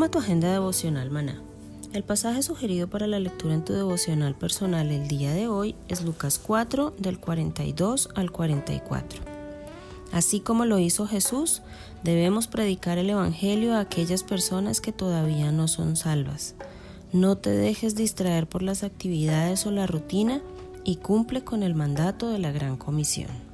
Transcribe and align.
Toma 0.00 0.10
tu 0.10 0.18
agenda 0.18 0.50
devocional 0.50 1.10
maná. 1.10 1.42
El 1.92 2.04
pasaje 2.04 2.42
sugerido 2.42 2.88
para 2.88 3.06
la 3.06 3.20
lectura 3.20 3.52
en 3.52 3.66
tu 3.66 3.74
devocional 3.74 4.34
personal 4.34 4.90
el 4.90 5.08
día 5.08 5.34
de 5.34 5.46
hoy 5.46 5.74
es 5.88 6.02
Lucas 6.04 6.38
4 6.38 6.94
del 6.96 7.18
42 7.18 8.08
al 8.14 8.30
44. 8.30 9.20
Así 10.10 10.40
como 10.40 10.64
lo 10.64 10.78
hizo 10.78 11.06
Jesús, 11.06 11.60
debemos 12.02 12.46
predicar 12.46 12.96
el 12.96 13.10
Evangelio 13.10 13.74
a 13.74 13.80
aquellas 13.80 14.22
personas 14.22 14.80
que 14.80 14.92
todavía 14.92 15.52
no 15.52 15.68
son 15.68 15.96
salvas. 15.96 16.54
No 17.12 17.36
te 17.36 17.50
dejes 17.50 17.94
distraer 17.94 18.46
por 18.46 18.62
las 18.62 18.84
actividades 18.84 19.66
o 19.66 19.70
la 19.70 19.86
rutina 19.86 20.40
y 20.82 20.96
cumple 20.96 21.44
con 21.44 21.62
el 21.62 21.74
mandato 21.74 22.30
de 22.30 22.38
la 22.38 22.52
Gran 22.52 22.78
Comisión. 22.78 23.49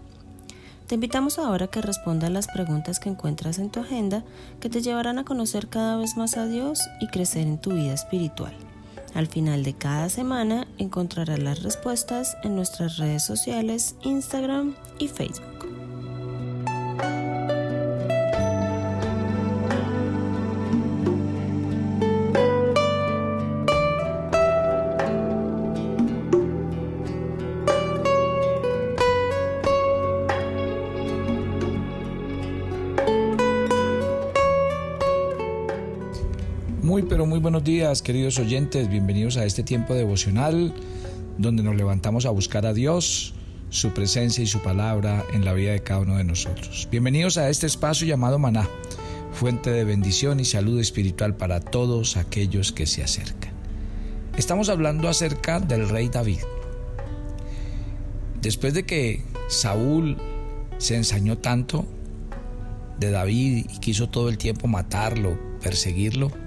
Te 0.86 0.94
invitamos 0.94 1.40
ahora 1.40 1.64
a 1.64 1.68
que 1.68 1.82
respondas 1.82 2.30
las 2.30 2.46
preguntas 2.46 3.00
que 3.00 3.08
encuentras 3.08 3.58
en 3.58 3.70
tu 3.70 3.80
agenda 3.80 4.22
que 4.60 4.70
te 4.70 4.82
llevarán 4.82 5.18
a 5.18 5.24
conocer 5.24 5.68
cada 5.68 5.96
vez 5.96 6.16
más 6.16 6.36
a 6.36 6.46
Dios 6.46 6.80
y 7.00 7.08
crecer 7.08 7.48
en 7.48 7.58
tu 7.58 7.72
vida 7.72 7.92
espiritual. 7.92 8.54
Al 9.12 9.26
final 9.26 9.64
de 9.64 9.74
cada 9.74 10.08
semana 10.08 10.68
encontrarás 10.78 11.40
las 11.40 11.64
respuestas 11.64 12.36
en 12.44 12.54
nuestras 12.54 12.98
redes 12.98 13.24
sociales, 13.24 13.96
Instagram 14.02 14.76
y 14.98 15.08
Facebook. 15.08 15.75
Días 37.66 38.00
queridos 38.00 38.38
oyentes, 38.38 38.88
bienvenidos 38.88 39.36
a 39.36 39.44
este 39.44 39.64
tiempo 39.64 39.92
devocional 39.92 40.72
donde 41.36 41.64
nos 41.64 41.74
levantamos 41.74 42.24
a 42.24 42.30
buscar 42.30 42.64
a 42.64 42.72
Dios, 42.72 43.34
su 43.70 43.92
presencia 43.92 44.44
y 44.44 44.46
su 44.46 44.62
palabra 44.62 45.24
en 45.34 45.44
la 45.44 45.52
vida 45.52 45.72
de 45.72 45.82
cada 45.82 45.98
uno 45.98 46.16
de 46.16 46.22
nosotros. 46.22 46.86
Bienvenidos 46.92 47.38
a 47.38 47.50
este 47.50 47.66
espacio 47.66 48.06
llamado 48.06 48.38
Maná, 48.38 48.68
fuente 49.32 49.70
de 49.70 49.82
bendición 49.82 50.38
y 50.38 50.44
salud 50.44 50.78
espiritual 50.78 51.36
para 51.36 51.58
todos 51.58 52.16
aquellos 52.16 52.70
que 52.70 52.86
se 52.86 53.02
acercan. 53.02 53.52
Estamos 54.38 54.68
hablando 54.68 55.08
acerca 55.08 55.58
del 55.58 55.88
rey 55.88 56.08
David. 56.08 56.42
Después 58.42 58.74
de 58.74 58.86
que 58.86 59.24
Saúl 59.48 60.18
se 60.78 60.94
ensañó 60.94 61.38
tanto 61.38 61.84
de 63.00 63.10
David 63.10 63.66
y 63.74 63.78
quiso 63.80 64.08
todo 64.08 64.28
el 64.28 64.38
tiempo 64.38 64.68
matarlo, 64.68 65.36
perseguirlo, 65.60 66.45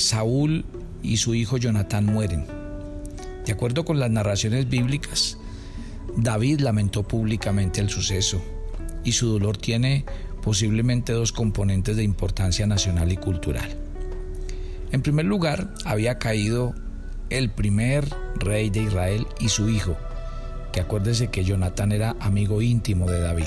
Saúl 0.00 0.64
y 1.02 1.18
su 1.18 1.34
hijo 1.34 1.56
Jonatán 1.58 2.06
mueren. 2.06 2.46
De 3.44 3.52
acuerdo 3.52 3.84
con 3.84 4.00
las 4.00 4.10
narraciones 4.10 4.68
bíblicas, 4.68 5.38
David 6.16 6.60
lamentó 6.60 7.06
públicamente 7.06 7.80
el 7.80 7.90
suceso 7.90 8.42
y 9.04 9.12
su 9.12 9.28
dolor 9.28 9.56
tiene 9.56 10.04
posiblemente 10.42 11.12
dos 11.12 11.32
componentes 11.32 11.96
de 11.96 12.02
importancia 12.02 12.66
nacional 12.66 13.12
y 13.12 13.16
cultural. 13.16 13.68
En 14.90 15.02
primer 15.02 15.26
lugar, 15.26 15.72
había 15.84 16.18
caído 16.18 16.74
el 17.28 17.50
primer 17.50 18.08
rey 18.36 18.70
de 18.70 18.82
Israel 18.82 19.26
y 19.38 19.50
su 19.50 19.68
hijo, 19.68 19.96
que 20.72 20.80
acuérdese 20.80 21.28
que 21.28 21.44
Jonatán 21.44 21.92
era 21.92 22.16
amigo 22.20 22.60
íntimo 22.60 23.08
de 23.08 23.20
David. 23.20 23.46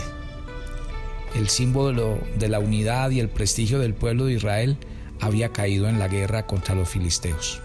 El 1.36 1.50
símbolo 1.50 2.20
de 2.38 2.48
la 2.48 2.60
unidad 2.60 3.10
y 3.10 3.20
el 3.20 3.28
prestigio 3.28 3.80
del 3.80 3.94
pueblo 3.94 4.26
de 4.26 4.34
Israel 4.34 4.78
había 5.24 5.50
caído 5.50 5.88
en 5.88 6.00
la 6.00 6.08
guerra 6.08 6.46
contra 6.46 6.76
los 6.76 6.90
filisteos. 6.90 7.62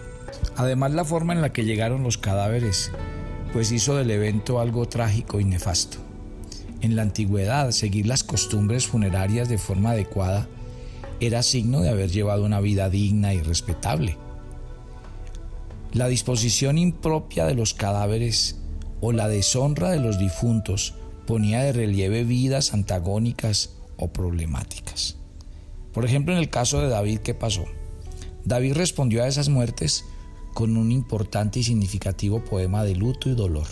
Además 0.57 0.93
la 0.93 1.05
forma 1.05 1.33
en 1.33 1.43
la 1.43 1.53
que 1.53 1.65
llegaron 1.65 2.03
los 2.03 2.19
cadáveres, 2.19 2.93
pues 3.53 3.73
hizo 3.73 3.97
del 3.97 4.11
evento 4.11 4.61
algo 4.61 4.87
trágico 4.87 5.41
y 5.41 5.45
nefasto. 5.45 5.99
En 6.81 6.95
la 6.95 7.03
antigüedad, 7.03 7.71
seguir 7.73 8.07
las 8.07 8.23
costumbres 8.23 8.87
funerarias 8.87 9.49
de 9.49 9.59
forma 9.59 9.91
adecuada 9.91 10.49
era 11.21 11.43
signo 11.43 11.81
de 11.81 11.89
haber 11.89 12.11
llevado 12.11 12.45
una 12.45 12.61
vida 12.61 12.89
digna 12.89 13.35
y 13.35 13.41
respetable. 13.41 14.17
La 15.93 16.07
disposición 16.07 16.79
impropia 16.79 17.47
de 17.47 17.55
los 17.55 17.75
cadáveres 17.75 18.57
o 19.01 19.13
la 19.13 19.29
deshonra 19.29 19.91
de 19.91 19.99
los 19.99 20.19
difuntos 20.19 20.95
ponía 21.27 21.63
de 21.63 21.73
relieve 21.73 22.25
vidas 22.25 22.73
antagónicas 22.73 23.71
o 23.97 24.09
problemáticas. 24.13 25.17
Por 25.99 26.05
ejemplo, 26.05 26.33
en 26.33 26.39
el 26.39 26.49
caso 26.49 26.81
de 26.81 26.89
David, 26.89 27.19
¿qué 27.25 27.35
pasó? 27.35 27.65
David 28.45 28.75
respondió 28.75 29.25
a 29.25 29.27
esas 29.27 29.49
muertes 29.49 30.05
con 30.55 30.77
un 30.77 30.93
importante 30.93 31.59
y 31.59 31.65
significativo 31.65 32.45
poema 32.45 32.85
de 32.85 32.95
luto 32.95 33.29
y 33.29 33.35
dolor. 33.35 33.67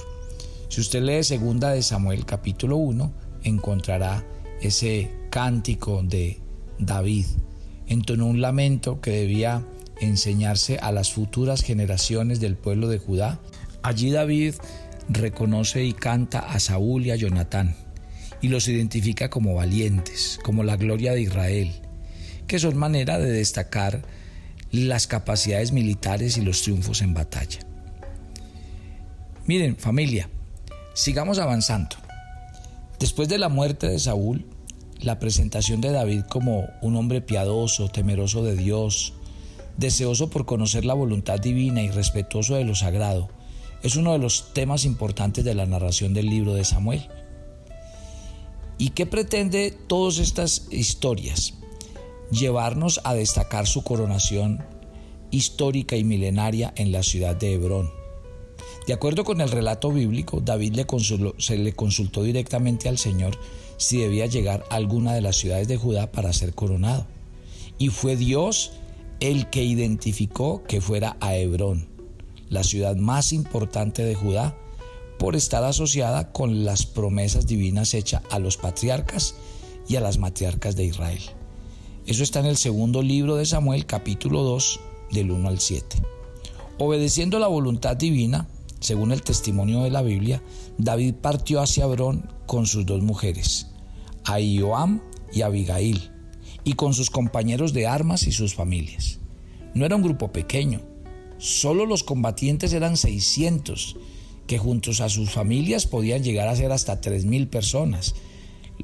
Si 0.69 0.81
usted 0.81 1.05
lee 1.05 1.23
segunda 1.23 1.71
de 1.71 1.83
Samuel 1.83 2.27
capítulo 2.27 2.79
1, 2.79 3.13
encontrará 3.45 4.27
ese 4.61 5.09
cántico 5.31 6.03
de 6.03 6.41
David. 6.81 7.27
Entonó 7.87 8.27
un 8.27 8.41
lamento 8.41 9.01
que 9.01 9.13
debía 9.13 9.65
enseñarse 10.01 10.79
a 10.79 10.91
las 10.91 11.13
futuras 11.13 11.63
generaciones 11.63 12.41
del 12.41 12.57
pueblo 12.57 12.89
de 12.89 12.99
Judá. 12.99 13.39
Allí 13.85 14.11
David 14.11 14.55
reconoce 15.09 15.85
y 15.85 15.93
canta 15.93 16.41
a 16.41 16.59
Saúl 16.59 17.07
y 17.07 17.13
a 17.13 17.17
Jonatán 17.17 17.77
y 18.41 18.49
los 18.49 18.67
identifica 18.67 19.31
como 19.31 19.55
valientes, 19.55 20.41
como 20.43 20.65
la 20.65 20.77
gloria 20.77 21.13
de 21.13 21.21
Israel, 21.21 21.86
que 22.47 22.59
son 22.59 22.77
manera 22.77 23.19
de 23.19 23.31
destacar 23.31 24.03
las 24.73 25.07
capacidades 25.07 25.73
militares 25.73 26.37
y 26.37 26.43
los 26.43 26.63
triunfos 26.63 27.03
en 27.03 27.15
batalla. 27.15 27.61
Miren, 29.47 29.77
familia, 29.77 30.29
sigamos 30.95 31.39
avanzando. 31.39 31.97
Después 32.99 33.29
de 33.29 33.39
la 33.39 33.49
muerte 33.49 33.89
de 33.89 33.99
Saúl, 33.99 34.47
la 35.01 35.19
presentación 35.19 35.81
de 35.81 35.93
David 35.93 36.23
como 36.23 36.69
un 36.81 36.97
hombre 36.97 37.21
piadoso, 37.21 37.89
temeroso 37.89 38.43
de 38.43 38.57
Dios, 38.57 39.15
deseoso 39.77 40.31
por 40.31 40.47
conocer 40.47 40.85
la 40.85 40.95
voluntad 40.95 41.39
divina 41.39 41.83
y 41.83 41.91
respetuoso 41.91 42.57
de 42.57 42.65
lo 42.65 42.75
sagrado, 42.75 43.29
es 43.83 43.97
uno 43.97 44.13
de 44.13 44.19
los 44.19 44.53
temas 44.55 44.85
importantes 44.85 45.45
de 45.45 45.55
la 45.55 45.67
narración 45.67 46.15
del 46.15 46.27
libro 46.27 46.55
de 46.55 46.65
Samuel. 46.65 47.07
¿Y 48.79 48.91
qué 48.91 49.07
pretende 49.07 49.71
todas 49.87 50.19
estas 50.19 50.67
historias? 50.71 51.55
Llevarnos 52.31 53.01
a 53.05 53.15
destacar 53.15 53.67
su 53.67 53.83
coronación 53.83 54.65
histórica 55.31 55.97
y 55.97 56.05
milenaria 56.05 56.73
en 56.77 56.93
la 56.93 57.03
ciudad 57.03 57.37
de 57.37 57.55
Hebrón. 57.55 57.91
De 58.87 58.93
acuerdo 58.93 59.25
con 59.25 59.41
el 59.41 59.51
relato 59.51 59.91
bíblico, 59.91 60.41
David 60.41 60.81
se 61.39 61.59
le 61.59 61.73
consultó 61.73 62.23
directamente 62.23 62.89
al 62.89 62.99
Señor 62.99 63.37
si 63.77 63.99
debía 63.99 64.27
llegar 64.27 64.65
a 64.71 64.77
alguna 64.77 65.13
de 65.13 65.21
las 65.21 65.37
ciudades 65.37 65.69
de 65.69 65.77
Judá 65.77 66.13
para 66.13 66.33
ser 66.33 66.55
coronado. 66.55 67.07
Y 67.79 67.89
fue 67.89 68.17
Dios 68.17 68.73
el 69.21 69.51
que 69.51 69.65
identificó 69.65 70.63
que 70.65 70.81
fuera 70.81 71.17
a 71.21 71.37
Hebrón, 71.37 71.89
la 72.49 72.63
ciudad 72.63 72.97
más 72.97 73.33
importante 73.33 74.05
de 74.05 74.15
Judá, 74.15 74.57
por 75.19 75.35
estar 75.35 75.65
asociada 75.65 76.33
con 76.33 76.65
las 76.65 76.87
promesas 76.87 77.47
divinas 77.47 77.95
hechas 77.95 78.23
a 78.31 78.39
los 78.39 78.57
patriarcas 78.57 79.35
y 79.89 79.97
a 79.97 80.01
las 80.01 80.19
matriarcas 80.19 80.77
de 80.77 80.85
Israel. 80.85 81.23
Eso 82.07 82.23
está 82.23 82.39
en 82.39 82.47
el 82.47 82.57
segundo 82.57 83.03
libro 83.03 83.35
de 83.35 83.45
Samuel, 83.45 83.85
capítulo 83.85 84.45
2, 84.45 84.81
del 85.11 85.33
1 85.33 85.49
al 85.49 85.59
7. 85.59 85.97
Obedeciendo 86.79 87.41
la 87.41 87.49
voluntad 87.49 87.97
divina, 87.97 88.47
según 88.79 89.11
el 89.11 89.23
testimonio 89.23 89.83
de 89.83 89.91
la 89.91 90.03
Biblia, 90.03 90.41
David 90.79 91.15
partió 91.15 91.61
hacia 91.61 91.83
Abrón 91.83 92.31
con 92.47 92.67
sus 92.67 92.87
dos 92.87 93.03
mujeres, 93.03 93.73
Ahioam 94.25 95.03
y 95.33 95.43
Abigail, 95.43 96.13
y 96.63 96.75
con 96.75 96.95
sus 96.95 97.11
compañeros 97.11 97.73
de 97.73 97.89
armas 97.89 98.29
y 98.29 98.31
sus 98.31 98.55
familias. 98.55 99.19
No 99.75 99.85
era 99.85 99.97
un 99.97 100.03
grupo 100.03 100.31
pequeño, 100.31 100.83
solo 101.39 101.87
los 101.87 102.05
combatientes 102.05 102.73
eran 102.73 102.97
600, 102.97 103.97
que 104.47 104.59
juntos 104.59 105.01
a 105.01 105.09
sus 105.09 105.31
familias 105.31 105.87
podían 105.87 106.23
llegar 106.23 106.47
a 106.47 106.55
ser 106.55 106.71
hasta 106.71 107.01
3.000 107.01 107.51
personas. 107.51 108.15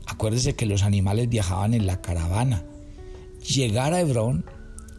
Acuérdese 0.06 0.56
que 0.56 0.66
los 0.66 0.82
animales 0.82 1.28
viajaban 1.28 1.72
en 1.72 1.86
la 1.86 2.02
caravana. 2.02 2.64
Llegar 3.46 3.92
a 3.92 4.00
Hebrón, 4.00 4.44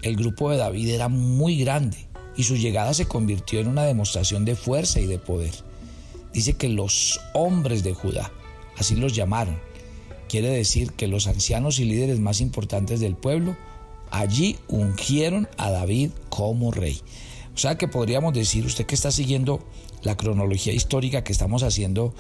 el 0.01 0.17
grupo 0.17 0.51
de 0.51 0.57
David 0.57 0.89
era 0.89 1.07
muy 1.07 1.57
grande 1.57 1.97
y 2.35 2.43
su 2.43 2.55
llegada 2.55 2.93
se 2.93 3.05
convirtió 3.05 3.59
en 3.59 3.67
una 3.67 3.83
demostración 3.83 4.43
de 4.43 4.55
fuerza 4.55 4.99
y 4.99 5.05
de 5.05 5.17
poder. 5.17 5.53
Dice 6.33 6.53
que 6.53 6.67
los 6.67 7.19
hombres 7.33 7.83
de 7.83 7.93
Judá, 7.93 8.31
así 8.77 8.95
los 8.95 9.15
llamaron, 9.15 9.57
quiere 10.27 10.49
decir 10.49 10.91
que 10.91 11.07
los 11.07 11.27
ancianos 11.27 11.79
y 11.79 11.85
líderes 11.85 12.19
más 12.19 12.41
importantes 12.41 12.99
del 12.99 13.15
pueblo 13.15 13.55
allí 14.11 14.57
ungieron 14.67 15.47
a 15.57 15.71
David 15.71 16.11
como 16.29 16.71
rey. 16.71 16.99
O 17.55 17.57
sea 17.57 17.77
que 17.77 17.87
podríamos 17.87 18.33
decir, 18.33 18.65
usted 18.65 18.85
que 18.85 18.95
está 18.95 19.11
siguiendo 19.11 19.59
la 20.01 20.17
cronología 20.17 20.73
histórica 20.73 21.23
que 21.23 21.31
estamos 21.31 21.63
haciendo 21.63 22.13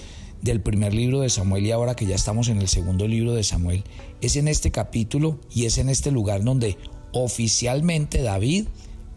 del 0.43 0.61
primer 0.61 0.93
libro 0.93 1.21
de 1.21 1.29
Samuel 1.29 1.65
y 1.65 1.71
ahora 1.71 1.95
que 1.95 2.05
ya 2.05 2.15
estamos 2.15 2.49
en 2.49 2.59
el 2.59 2.67
segundo 2.67 3.07
libro 3.07 3.33
de 3.33 3.43
Samuel, 3.43 3.83
es 4.21 4.35
en 4.35 4.49
este 4.49 4.71
capítulo 4.71 5.39
y 5.49 5.65
es 5.65 5.77
en 5.77 5.89
este 5.89 6.11
lugar 6.11 6.43
donde 6.43 6.77
oficialmente 7.13 8.21
David 8.21 8.67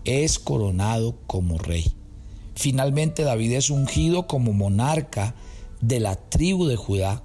es 0.05 0.39
coronado 0.39 1.19
como 1.27 1.59
rey. 1.59 1.93
Finalmente 2.55 3.25
David 3.25 3.53
es 3.53 3.71
ungido 3.71 4.29
como 4.29 4.53
monarca 4.53 5.35
de 5.81 5.99
la 5.99 6.15
tribu 6.15 6.67
de 6.67 6.77
Judá 6.77 7.23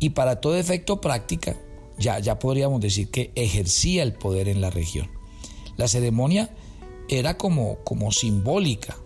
y 0.00 0.10
para 0.10 0.40
todo 0.40 0.56
efecto 0.56 1.00
práctica 1.02 1.56
ya, 1.98 2.18
ya 2.18 2.38
podríamos 2.38 2.80
decir 2.80 3.10
que 3.10 3.32
ejercía 3.34 4.02
el 4.02 4.14
poder 4.14 4.48
en 4.48 4.62
la 4.62 4.70
región. 4.70 5.10
La 5.76 5.88
ceremonia 5.88 6.54
era 7.08 7.36
como, 7.36 7.76
como 7.84 8.12
simbólica, 8.12 8.96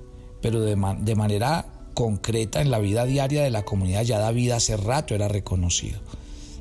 pero 0.40 0.60
de, 0.60 0.76
de 1.00 1.14
manera 1.16 1.79
concreta 1.94 2.60
en 2.60 2.70
la 2.70 2.78
vida 2.78 3.04
diaria 3.04 3.42
de 3.42 3.50
la 3.50 3.64
comunidad 3.64 4.02
ya 4.02 4.18
David 4.18 4.52
hace 4.52 4.76
rato 4.76 5.14
era 5.14 5.28
reconocido. 5.28 6.00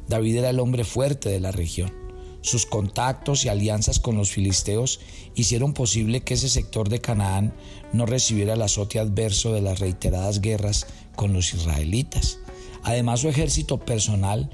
David 0.08 0.38
era 0.38 0.50
el 0.50 0.60
hombre 0.60 0.84
fuerte 0.84 1.30
de 1.30 1.40
la 1.40 1.52
región. 1.52 1.94
Sus 2.42 2.66
contactos 2.66 3.44
y 3.46 3.50
alianzas 3.50 4.00
con 4.00 4.16
los 4.16 4.31
filisteos 4.31 5.02
hicieron 5.36 5.74
posible 5.74 6.22
que 6.22 6.36
ese 6.36 6.50
sector 6.50 6.90
de 6.90 7.02
Canaán 7.02 7.54
no 7.92 8.06
recibiera 8.06 8.54
el 8.54 8.62
azote 8.62 9.00
adverso 9.00 9.54
de 9.54 9.62
las 9.62 9.80
reiteradas 9.80 10.40
guerras 10.40 10.88
con 11.16 11.34
los 11.34 11.54
israelitas. 11.54 12.40
Además, 12.84 13.20
su 13.20 13.30
ejército 13.30 13.80
personal, 13.80 14.50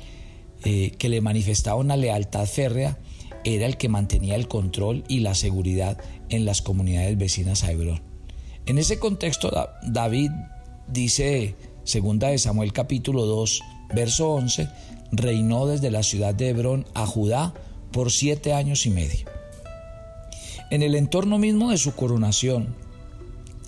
eh, 0.64 0.92
que 0.98 1.10
le 1.10 1.22
manifestaba 1.22 1.80
una 1.80 1.96
lealtad 1.96 2.48
férrea, 2.48 2.98
era 3.44 3.68
el 3.68 3.78
que 3.78 3.88
mantenía 3.88 4.36
el 4.36 4.48
control 4.48 5.04
y 5.08 5.20
la 5.20 5.36
seguridad 5.36 6.00
en 6.30 6.46
las 6.46 6.64
comunidades 6.64 7.18
vecinas 7.18 7.64
a 7.64 7.72
Hebrón. 7.72 8.02
En 8.66 8.80
ese 8.80 8.98
contexto, 8.98 9.52
David 9.84 10.32
dice, 10.88 11.56
segunda 11.84 12.30
de 12.30 12.38
Samuel 12.38 12.74
capítulo 12.74 13.26
2, 13.26 13.62
verso 13.94 14.32
11, 14.32 14.70
reinó 15.12 15.66
desde 15.66 15.92
la 15.92 16.04
ciudad 16.04 16.34
de 16.34 16.50
Hebrón 16.50 16.86
a 16.94 17.06
Judá 17.06 17.54
por 17.92 18.12
siete 18.12 18.54
años 18.54 18.86
y 18.86 18.90
medio. 18.90 19.26
En 20.72 20.82
el 20.82 20.96
entorno 20.96 21.38
mismo 21.38 21.72
de 21.72 21.78
su 21.78 21.96
coronación, 21.96 22.76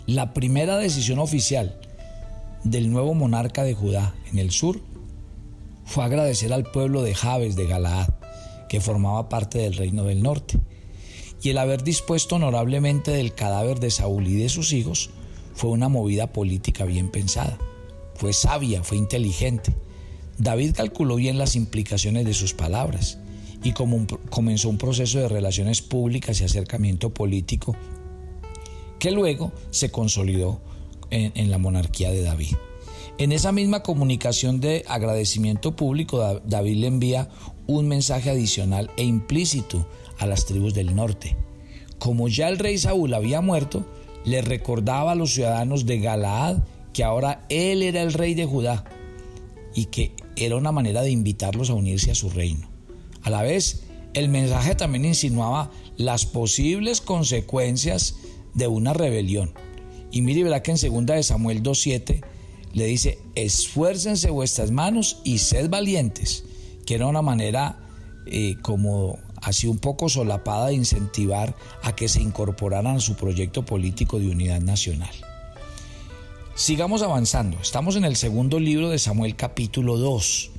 la 0.06 0.34
primera 0.34 0.78
decisión 0.78 1.20
oficial 1.20 1.80
del 2.64 2.92
nuevo 2.92 3.14
monarca 3.14 3.64
de 3.64 3.74
Judá 3.74 4.16
en 4.32 4.40
el 4.40 4.52
sur 4.52 4.82
fue 5.86 6.04
agradecer 6.04 6.52
al 6.52 6.64
pueblo 6.64 7.04
de 7.04 7.16
Jabes 7.16 7.56
de 7.56 7.68
Galaad, 7.68 8.10
que 8.68 8.82
formaba 8.82 9.30
parte 9.30 9.60
del 9.60 9.76
reino 9.76 10.04
del 10.04 10.22
norte, 10.22 10.60
y 11.42 11.50
el 11.50 11.58
haber 11.60 11.84
dispuesto 11.84 12.36
honorablemente 12.36 13.12
del 13.12 13.34
cadáver 13.34 13.80
de 13.80 13.92
Saúl 13.92 14.28
y 14.28 14.36
de 14.36 14.50
sus 14.50 14.74
hijos 14.74 15.12
fue 15.58 15.72
una 15.72 15.90
movida 15.90 16.32
política 16.32 16.86
bien 16.86 17.10
pensada. 17.10 17.58
Fue 18.14 18.32
sabia, 18.32 18.84
fue 18.84 18.98
inteligente. 18.98 19.76
David 20.38 20.74
calculó 20.76 21.16
bien 21.16 21.40
las 21.40 21.56
implicaciones 21.56 22.26
de 22.26 22.36
sus 22.36 22.54
palabras 22.54 23.18
y 23.64 23.72
comenzó 23.72 24.70
un 24.70 24.78
proceso 24.78 25.18
de 25.18 25.28
relaciones 25.28 25.82
públicas 25.82 26.40
y 26.40 26.44
acercamiento 26.44 27.12
político 27.12 27.76
que 29.00 29.10
luego 29.10 29.52
se 29.72 29.90
consolidó 29.90 30.62
en, 31.10 31.50
la 31.50 31.58
monarquía 31.58 32.12
de 32.12 32.22
David. 32.22 32.56
En 33.18 33.32
esa 33.32 33.52
misma 33.52 33.82
comunicación 33.82 34.60
de 34.60 34.86
agradecimiento 34.88 35.76
público, 35.76 36.40
David 36.46 36.78
le 36.78 36.88
envía 36.88 37.30
un 37.66 37.88
mensaje 37.88 38.30
adicional 38.30 38.92
e 38.96 39.04
implícito 39.06 39.88
a 40.20 40.28
las 40.28 40.46
tribus 40.46 40.76
del 40.76 40.96
norte. 40.96 41.36
Como 41.98 42.28
ya 42.28 42.48
el 42.48 42.60
rey 42.60 42.78
Saúl 42.78 43.16
había 43.16 43.42
muerto, 43.42 43.88
le 44.28 44.42
recordaba 44.42 45.14
a 45.14 45.16
los 45.16 45.34
ciudadanos 45.34 45.86
de 45.86 46.00
Galaad 46.00 46.58
que 46.92 47.06
ahora 47.06 47.46
él 47.48 47.82
era 47.82 48.02
el 48.02 48.12
rey 48.12 48.34
de 48.34 48.46
Judá 48.46 48.84
y 49.74 49.86
que 49.86 50.12
era 50.36 50.58
una 50.58 50.74
manera 50.74 51.02
de 51.02 51.12
invitarlos 51.12 51.70
a 51.70 51.76
unirse 51.76 52.12
a 52.12 52.16
su 52.16 52.30
reino. 52.30 52.70
A 53.24 53.30
la 53.30 53.42
vez, 53.42 53.84
el 54.14 54.28
mensaje 54.28 54.76
también 54.76 55.06
insinuaba 55.06 55.72
las 55.96 56.26
posibles 56.26 57.00
consecuencias 57.00 58.16
de 58.54 58.68
una 58.68 58.94
rebelión. 58.94 59.54
Y 60.12 60.22
mire, 60.22 60.44
verá 60.44 60.62
que 60.62 60.72
en 60.72 60.78
2 60.78 61.06
de 61.06 61.24
Samuel 61.24 61.64
2.7 61.64 62.22
le 62.74 62.86
dice, 62.86 63.20
esfuércense 63.36 64.30
vuestras 64.30 64.72
manos 64.72 65.22
y 65.24 65.38
sed 65.38 65.70
valientes, 65.70 66.44
que 66.86 66.96
era 66.96 67.08
una 67.08 67.22
manera 67.22 67.80
eh, 68.26 68.56
como 68.62 69.20
así 69.48 69.66
un 69.66 69.78
poco 69.78 70.10
solapada 70.10 70.68
de 70.68 70.74
incentivar 70.74 71.56
a 71.82 71.96
que 71.96 72.10
se 72.10 72.22
incorporaran 72.22 72.98
a 72.98 73.00
su 73.00 73.16
proyecto 73.16 73.64
político 73.64 74.20
de 74.20 74.30
unidad 74.30 74.60
nacional. 74.60 75.14
Sigamos 76.54 77.02
avanzando, 77.02 77.58
estamos 77.62 77.96
en 77.96 78.04
el 78.04 78.18
segundo 78.18 78.60
libro 78.60 78.90
de 78.90 79.00
Samuel 79.00 79.38
capítulo 79.38 79.98
2. 79.98 80.52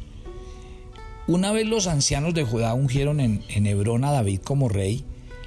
Una 1.27 1.53
vez 1.53 1.67
los 1.67 1.87
ancianos 1.87 2.33
de 2.33 2.45
Judá 2.45 2.73
ungieron 2.73 3.21
en, 3.21 3.67
Hebrón 3.67 4.05
a 4.05 4.13
David 4.13 4.41
como 4.41 4.71
rey, 4.71 5.05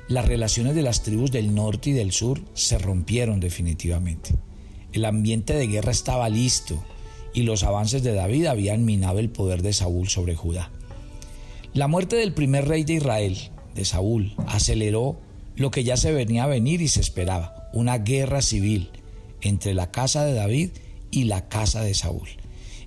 las 0.07 0.27
relaciones 0.27 0.75
de 0.75 0.83
las 0.83 1.01
tribus 1.01 1.31
del 1.31 1.55
norte 1.55 1.89
y 1.89 1.93
del 1.93 2.11
sur 2.11 2.41
se 2.53 2.77
rompieron 2.77 3.39
definitivamente. 3.39 4.35
El 4.93 5.03
ambiente 5.05 5.55
de 5.55 5.65
guerra 5.65 5.91
estaba 5.91 6.29
listo 6.29 6.83
y 7.33 7.41
los 7.41 7.63
avances 7.63 8.03
de 8.03 8.13
David 8.13 8.45
habían 8.45 8.85
minado 8.85 9.17
el 9.17 9.31
poder 9.31 9.63
de 9.63 9.73
Saúl 9.73 10.09
sobre 10.09 10.35
Judá. 10.35 10.69
La 11.73 11.87
muerte 11.87 12.17
del 12.17 12.33
primer 12.33 12.67
rey 12.67 12.83
de 12.83 12.95
Israel, 12.95 13.37
de 13.75 13.85
Saúl, 13.85 14.33
aceleró 14.45 15.15
lo 15.55 15.71
que 15.71 15.85
ya 15.85 15.95
se 15.95 16.11
venía 16.11 16.43
a 16.43 16.47
venir 16.47 16.81
y 16.81 16.89
se 16.89 16.99
esperaba, 16.99 17.69
una 17.71 17.97
guerra 17.97 18.41
civil 18.41 18.89
entre 19.39 19.73
la 19.73 19.89
casa 19.89 20.25
de 20.25 20.33
David 20.33 20.71
y 21.11 21.23
la 21.25 21.47
casa 21.47 21.81
de 21.81 21.93
Saúl. 21.93 22.27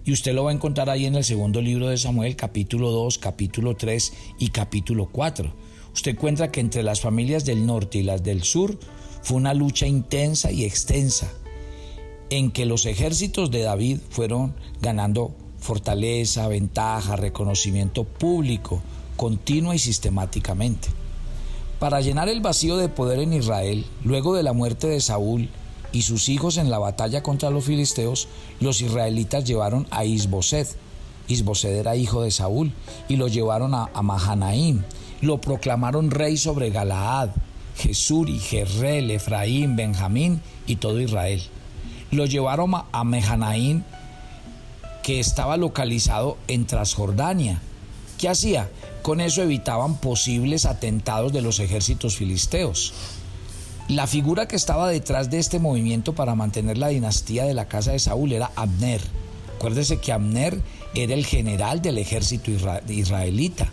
Y 0.04 0.12
usted 0.12 0.34
lo 0.34 0.44
va 0.44 0.50
a 0.50 0.54
encontrar 0.54 0.90
ahí 0.90 1.06
en 1.06 1.14
el 1.14 1.24
segundo 1.24 1.62
libro 1.62 1.88
de 1.88 1.96
Samuel, 1.96 2.36
capítulo 2.36 2.90
2, 2.90 3.16
capítulo 3.16 3.74
3 3.74 4.12
y 4.38 4.48
capítulo 4.48 5.08
4. 5.10 5.50
Usted 5.94 6.10
encuentra 6.10 6.52
que 6.52 6.60
entre 6.60 6.82
las 6.82 7.00
familias 7.00 7.46
del 7.46 7.64
norte 7.64 7.98
y 7.98 8.02
las 8.02 8.22
del 8.22 8.42
sur 8.42 8.78
fue 9.22 9.38
una 9.38 9.54
lucha 9.54 9.86
intensa 9.86 10.52
y 10.52 10.64
extensa, 10.64 11.32
en 12.28 12.50
que 12.50 12.66
los 12.66 12.84
ejércitos 12.84 13.50
de 13.50 13.62
David 13.62 14.00
fueron 14.10 14.54
ganando 14.82 15.34
fortaleza, 15.64 16.46
ventaja, 16.46 17.16
reconocimiento 17.16 18.04
público, 18.04 18.82
continua 19.16 19.74
y 19.74 19.78
sistemáticamente. 19.78 20.88
Para 21.78 22.02
llenar 22.02 22.28
el 22.28 22.42
vacío 22.42 22.76
de 22.76 22.90
poder 22.90 23.18
en 23.20 23.32
Israel, 23.32 23.86
luego 24.04 24.34
de 24.34 24.42
la 24.42 24.52
muerte 24.52 24.88
de 24.88 25.00
Saúl, 25.00 25.48
y 25.90 26.02
sus 26.02 26.28
hijos 26.28 26.58
en 26.58 26.68
la 26.68 26.78
batalla 26.78 27.22
contra 27.22 27.48
los 27.48 27.64
filisteos, 27.64 28.28
los 28.60 28.82
israelitas 28.82 29.44
llevaron 29.44 29.86
a 29.90 30.04
Isboset. 30.04 30.68
Isboset 31.28 31.70
era 31.70 31.96
hijo 31.96 32.20
de 32.20 32.30
Saúl 32.30 32.74
y 33.08 33.16
lo 33.16 33.28
llevaron 33.28 33.74
a, 33.74 33.88
Mahanaim. 34.02 34.82
Lo 35.22 35.40
proclamaron 35.40 36.10
rey 36.10 36.36
sobre 36.36 36.68
Galaad, 36.68 37.30
Jesuri, 37.78 38.38
Jerrel, 38.38 39.10
Efraín, 39.10 39.76
Benjamín 39.76 40.42
y 40.66 40.76
todo 40.76 41.00
Israel. 41.00 41.42
Lo 42.10 42.26
llevaron 42.26 42.74
a, 42.74 42.84
a 42.92 43.02
Mahanaim, 43.04 43.82
que 45.04 45.20
estaba 45.20 45.58
localizado 45.58 46.38
en 46.48 46.66
Transjordania. 46.66 47.60
¿Qué 48.18 48.30
hacía? 48.30 48.70
Con 49.02 49.20
eso 49.20 49.42
evitaban 49.42 49.98
posibles 49.98 50.64
atentados 50.64 51.30
de 51.30 51.42
los 51.42 51.60
ejércitos 51.60 52.16
filisteos. 52.16 52.94
La 53.86 54.06
figura 54.06 54.48
que 54.48 54.56
estaba 54.56 54.88
detrás 54.88 55.28
de 55.28 55.40
este 55.40 55.58
movimiento 55.58 56.14
para 56.14 56.34
mantener 56.34 56.78
la 56.78 56.88
dinastía 56.88 57.44
de 57.44 57.52
la 57.52 57.68
casa 57.68 57.92
de 57.92 57.98
Saúl 57.98 58.32
era 58.32 58.50
Abner. 58.56 59.02
Acuérdese 59.56 59.98
que 59.98 60.10
Abner 60.10 60.62
era 60.94 61.12
el 61.12 61.26
general 61.26 61.82
del 61.82 61.98
ejército 61.98 62.50
israelita. 62.88 63.70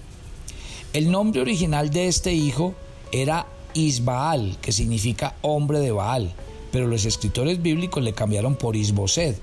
El 0.92 1.12
nombre 1.12 1.40
original 1.40 1.92
de 1.92 2.10
este 2.10 2.34
hijo 2.34 2.76
era 3.14 3.48
Isbaal, 3.74 4.58
que 4.62 4.74
significa 4.74 5.36
hombre 5.42 5.80
de 5.80 5.92
Baal, 5.92 6.34
pero 6.74 6.88
los 6.88 7.06
escritores 7.06 7.62
bíblicos 7.62 8.04
le 8.04 8.12
cambiaron 8.12 8.58
por 8.58 8.76
Isbosed, 8.76 9.38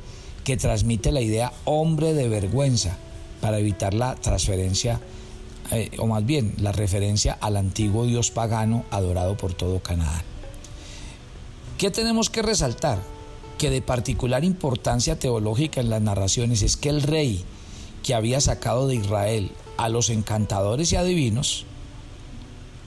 que 0.44 0.56
transmite 0.56 1.12
la 1.12 1.20
idea 1.20 1.52
hombre 1.64 2.14
de 2.14 2.28
vergüenza, 2.28 2.96
para 3.40 3.58
evitar 3.58 3.94
la 3.94 4.14
transferencia, 4.16 5.00
eh, 5.70 5.90
o 5.98 6.06
más 6.06 6.24
bien 6.24 6.54
la 6.58 6.72
referencia 6.72 7.36
al 7.40 7.56
antiguo 7.56 8.06
dios 8.06 8.30
pagano 8.30 8.84
adorado 8.90 9.36
por 9.36 9.54
todo 9.54 9.80
Canaán. 9.80 10.22
¿Qué 11.76 11.90
tenemos 11.90 12.30
que 12.30 12.42
resaltar? 12.42 12.98
Que 13.58 13.70
de 13.70 13.82
particular 13.82 14.44
importancia 14.44 15.18
teológica 15.18 15.80
en 15.80 15.90
las 15.90 16.02
narraciones 16.02 16.62
es 16.62 16.76
que 16.76 16.88
el 16.88 17.02
rey 17.02 17.44
que 18.02 18.14
había 18.14 18.40
sacado 18.40 18.88
de 18.88 18.96
Israel 18.96 19.50
a 19.76 19.88
los 19.88 20.10
encantadores 20.10 20.92
y 20.92 20.96
adivinos 20.96 21.66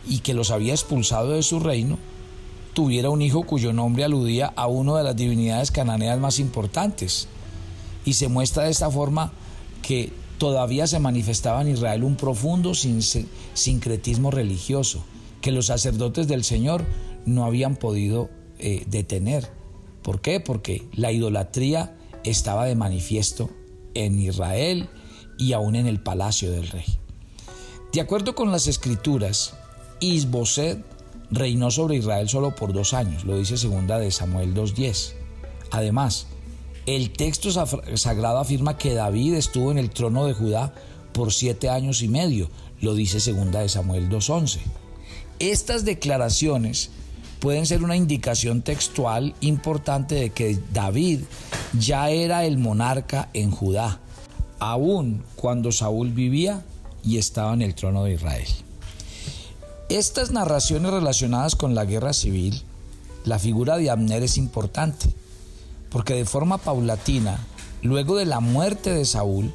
y 0.08 0.20
que 0.20 0.34
los 0.34 0.52
había 0.52 0.74
expulsado 0.74 1.32
de 1.32 1.44
su 1.44 1.60
reino, 1.60 1.98
tuviera 2.74 3.10
un 3.10 3.22
hijo 3.22 3.44
cuyo 3.44 3.74
nombre 3.74 4.04
aludía 4.04 4.52
a 4.56 4.68
una 4.68 4.98
de 4.98 5.04
las 5.04 5.16
divinidades 5.16 5.72
cananeas 5.72 6.20
más 6.20 6.40
importantes. 6.40 7.28
Y 8.06 8.14
se 8.14 8.28
muestra 8.28 8.64
de 8.64 8.72
esta 8.72 8.90
forma 8.90 9.32
que 9.82 10.12
todavía 10.38 10.88
se 10.88 11.00
manifestaba 11.00 11.62
en 11.62 11.70
Israel 11.70 12.04
un 12.04 12.16
profundo 12.16 12.74
sincretismo 12.74 14.32
religioso, 14.32 15.04
que 15.42 15.52
los 15.52 15.68
sacerdotes 15.68 16.28
del 16.28 16.44
Señor 16.44 16.86
no 17.26 17.46
habían 17.46 17.76
podido 17.76 18.30
eh, 18.58 18.84
detener. 18.88 19.50
¿Por 20.02 20.22
qué? 20.22 20.40
Porque 20.40 20.88
la 20.94 21.12
idolatría 21.12 21.96
estaba 22.24 22.66
de 22.66 22.76
manifiesto 22.76 23.50
en 23.94 24.20
Israel 24.20 24.90
y 25.38 25.54
aún 25.54 25.76
en 25.76 25.88
el 25.88 26.00
palacio 26.00 26.52
del 26.52 26.68
rey. 26.68 26.86
De 27.94 28.02
acuerdo 28.02 28.36
con 28.36 28.52
las 28.52 28.68
escrituras, 28.68 29.54
Isboset 30.00 30.84
reinó 31.30 31.72
sobre 31.72 31.98
Israel 31.98 32.30
solo 32.30 32.56
por 32.56 32.74
dos 32.74 32.94
años, 32.94 33.26
lo 33.26 33.38
dice 33.38 33.58
segunda 33.58 34.00
de 34.00 34.12
Samuel 34.12 34.54
2.10. 34.54 35.14
Además, 35.72 36.28
el 36.86 37.12
texto 37.12 37.52
sagrado 37.96 38.40
afirma 38.40 38.78
que 38.78 38.94
David 38.94 39.36
estuvo 39.36 39.72
en 39.72 39.78
el 39.78 39.90
trono 39.90 40.26
de 40.26 40.34
Judá 40.34 40.74
por 41.14 41.32
siete 41.34 41.70
años 41.70 42.02
y 42.02 42.08
medio, 42.08 42.50
lo 42.80 42.96
dice 42.96 43.20
segunda 43.20 43.60
de 43.60 43.70
Samuel 43.70 44.10
2.11. 44.10 44.60
Estas 45.40 45.86
declaraciones 45.86 46.90
pueden 47.40 47.66
ser 47.66 47.84
una 47.84 47.96
indicación 47.96 48.62
textual 48.62 49.36
importante 49.42 50.16
de 50.16 50.30
que 50.30 50.60
David 50.74 51.22
ya 51.78 52.10
era 52.10 52.46
el 52.46 52.58
monarca 52.58 53.30
en 53.34 53.52
Judá, 53.52 54.00
aun 54.60 55.24
cuando 55.36 55.72
Saúl 55.72 56.12
vivía 56.12 56.64
y 57.04 57.18
estaba 57.18 57.54
en 57.54 57.64
el 57.64 57.76
trono 57.76 58.04
de 58.04 58.14
Israel. 58.14 58.48
Estas 59.90 60.32
narraciones 60.32 60.92
relacionadas 60.92 61.56
con 61.56 61.76
la 61.76 61.86
guerra 61.86 62.14
civil, 62.14 62.62
la 63.26 63.40
figura 63.40 63.78
de 63.78 63.90
Abner 63.90 64.24
es 64.24 64.38
importante, 64.38 65.14
porque 65.92 66.16
de 66.16 66.26
forma 66.26 66.58
paulatina, 66.58 67.46
luego 67.82 68.16
de 68.16 68.26
la 68.26 68.40
muerte 68.40 68.92
de 68.92 69.06
Saúl, 69.06 69.54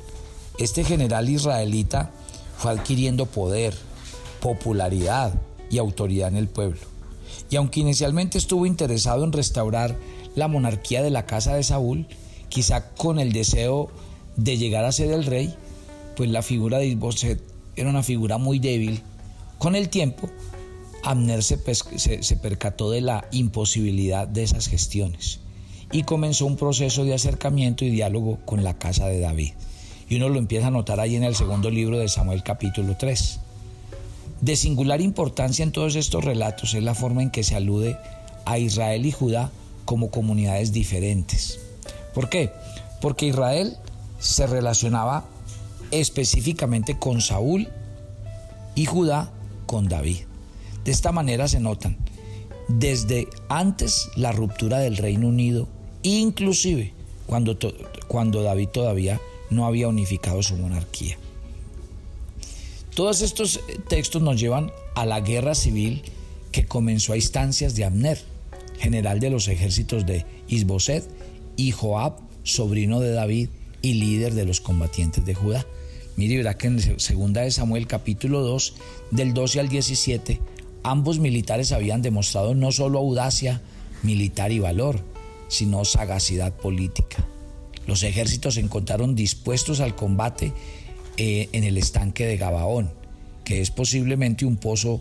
este 0.59 0.85
general 0.85 1.28
israelita 1.28 2.11
fue 2.59 2.73
adquiriendo 2.73 3.26
poder, 3.26 3.75
popularidad 4.40 5.35
y 5.71 5.78
autoridad 5.78 6.28
en 6.28 6.37
el 6.37 6.49
pueblo. 6.49 6.81
Y 7.50 7.57
aunque 7.57 7.81
inicialmente 7.81 8.38
estuvo 8.38 8.66
interesado 8.66 9.25
en 9.25 9.33
restaurar 9.33 9.97
la 10.35 10.47
monarquía 10.47 11.02
de 11.02 11.11
la 11.11 11.25
casa 11.25 11.55
de 11.55 11.62
Saúl, 11.62 12.07
quizá 12.50 12.90
con 12.90 13.19
el 13.19 13.33
deseo 13.33 13.88
de 14.37 14.59
llegar 14.59 14.85
a 14.85 14.93
ser 14.93 15.11
el 15.11 15.25
rey, 15.25 15.55
pues 16.16 16.28
la 16.31 16.43
figura 16.43 16.78
de 16.78 16.87
Isboset 16.87 17.43
era 17.76 17.88
una 17.88 18.02
figura 18.02 18.37
muy 18.37 18.59
débil. 18.59 19.02
Con 19.59 19.75
el 19.75 19.88
tiempo, 19.88 20.28
Abner 21.02 21.43
se, 21.43 21.59
se 22.23 22.37
percató 22.37 22.90
de 22.90 23.00
la 23.00 23.26
imposibilidad 23.33 24.28
de 24.28 24.43
esas 24.43 24.66
gestiones 24.69 25.40
y 25.93 26.02
comenzó 26.02 26.47
un 26.47 26.57
proceso 26.57 27.05
de 27.05 27.14
acercamiento 27.14 27.85
y 27.85 27.90
diálogo 27.90 28.38
con 28.45 28.64
la 28.64 28.78
casa 28.78 29.07
de 29.07 29.21
David. 29.21 29.52
Y 30.09 30.16
uno 30.16 30.28
lo 30.28 30.38
empieza 30.38 30.69
a 30.69 30.71
notar 30.71 31.00
ahí 31.00 31.16
en 31.16 31.25
el 31.25 31.35
segundo 31.35 31.71
libro 31.71 31.99
de 31.99 32.09
Samuel 32.09 32.43
capítulo 32.43 32.97
3. 32.97 33.40
De 34.40 34.57
singular 34.57 35.00
importancia 35.00 35.62
en 35.62 35.73
todos 35.73 35.97
estos 35.97 36.25
relatos 36.25 36.75
es 36.75 36.83
la 36.83 36.95
forma 36.95 37.23
en 37.23 37.31
que 37.31 37.43
se 37.43 37.57
alude 37.57 37.97
a 38.45 38.59
Israel 38.59 39.07
y 39.07 39.12
Judá 39.12 39.50
como 39.85 40.11
comunidades 40.11 40.73
diferentes. 40.73 41.59
¿Por 42.14 42.28
qué? 42.28 42.50
Porque 43.00 43.26
Israel 43.26 43.76
se 44.19 44.47
relacionaba 44.47 45.25
específicamente 45.90 46.99
con 46.99 47.21
Saúl 47.21 47.69
y 48.75 48.87
Judá 48.87 49.33
con 49.66 49.88
David. 49.88 50.19
De 50.85 50.93
esta 50.93 51.12
manera 51.12 51.49
se 51.49 51.61
notan 51.61 51.97
desde 52.69 53.28
antes 53.49 54.11
la 54.16 54.33
ruptura 54.33 54.78
del 54.78 54.97
Reino 54.97 55.28
Unido, 55.28 55.69
inclusive 56.14 56.92
cuando, 57.26 57.58
cuando 58.06 58.42
David 58.42 58.68
todavía 58.68 59.20
no 59.50 59.66
había 59.66 59.88
unificado 59.88 60.42
su 60.42 60.56
monarquía. 60.56 61.18
Todos 62.94 63.20
estos 63.20 63.60
textos 63.88 64.22
nos 64.22 64.40
llevan 64.40 64.72
a 64.94 65.04
la 65.04 65.20
guerra 65.20 65.54
civil 65.54 66.02
que 66.50 66.64
comenzó 66.64 67.12
a 67.12 67.16
instancias 67.16 67.75
de 67.75 67.84
Abner, 67.84 68.18
general 68.78 69.20
de 69.20 69.30
los 69.30 69.48
ejércitos 69.48 70.06
de 70.06 70.25
Isboset, 70.48 71.04
y 71.56 71.72
Joab, 71.72 72.14
sobrino 72.42 73.00
de 73.00 73.12
David 73.12 73.48
y 73.82 73.94
líder 73.94 74.34
de 74.34 74.46
los 74.46 74.60
combatientes 74.60 75.25
de 75.25 75.34
Judá. 75.34 75.66
Mire, 76.16 76.38
verá 76.38 76.56
que 76.56 76.68
en 76.68 76.76
2 76.76 77.32
de 77.32 77.50
Samuel 77.50 77.86
capítulo 77.86 78.40
2, 78.40 78.75
del 79.10 79.34
12 79.34 79.60
al 79.60 79.68
17, 79.68 80.40
ambos 80.82 81.18
militares 81.18 81.72
habían 81.72 82.00
demostrado 82.00 82.54
no 82.54 82.72
solo 82.72 82.98
audacia 82.98 83.60
militar 84.02 84.52
y 84.52 84.58
valor, 84.58 85.02
sino 85.49 85.85
sagacidad 85.85 86.55
política. 86.57 87.26
Los 87.87 88.03
ejércitos 88.03 88.55
se 88.55 88.61
encontraron 88.61 89.15
dispuestos 89.15 89.81
al 89.81 89.95
combate 89.95 90.53
eh, 91.17 91.49
en 91.53 91.65
el 91.65 91.79
estanque 91.79 92.26
de 92.26 92.37
Gabaón, 92.37 92.93
que 93.45 93.61
es 93.61 93.71
posiblemente 93.71 94.45
un 94.45 94.57
pozo 94.57 95.00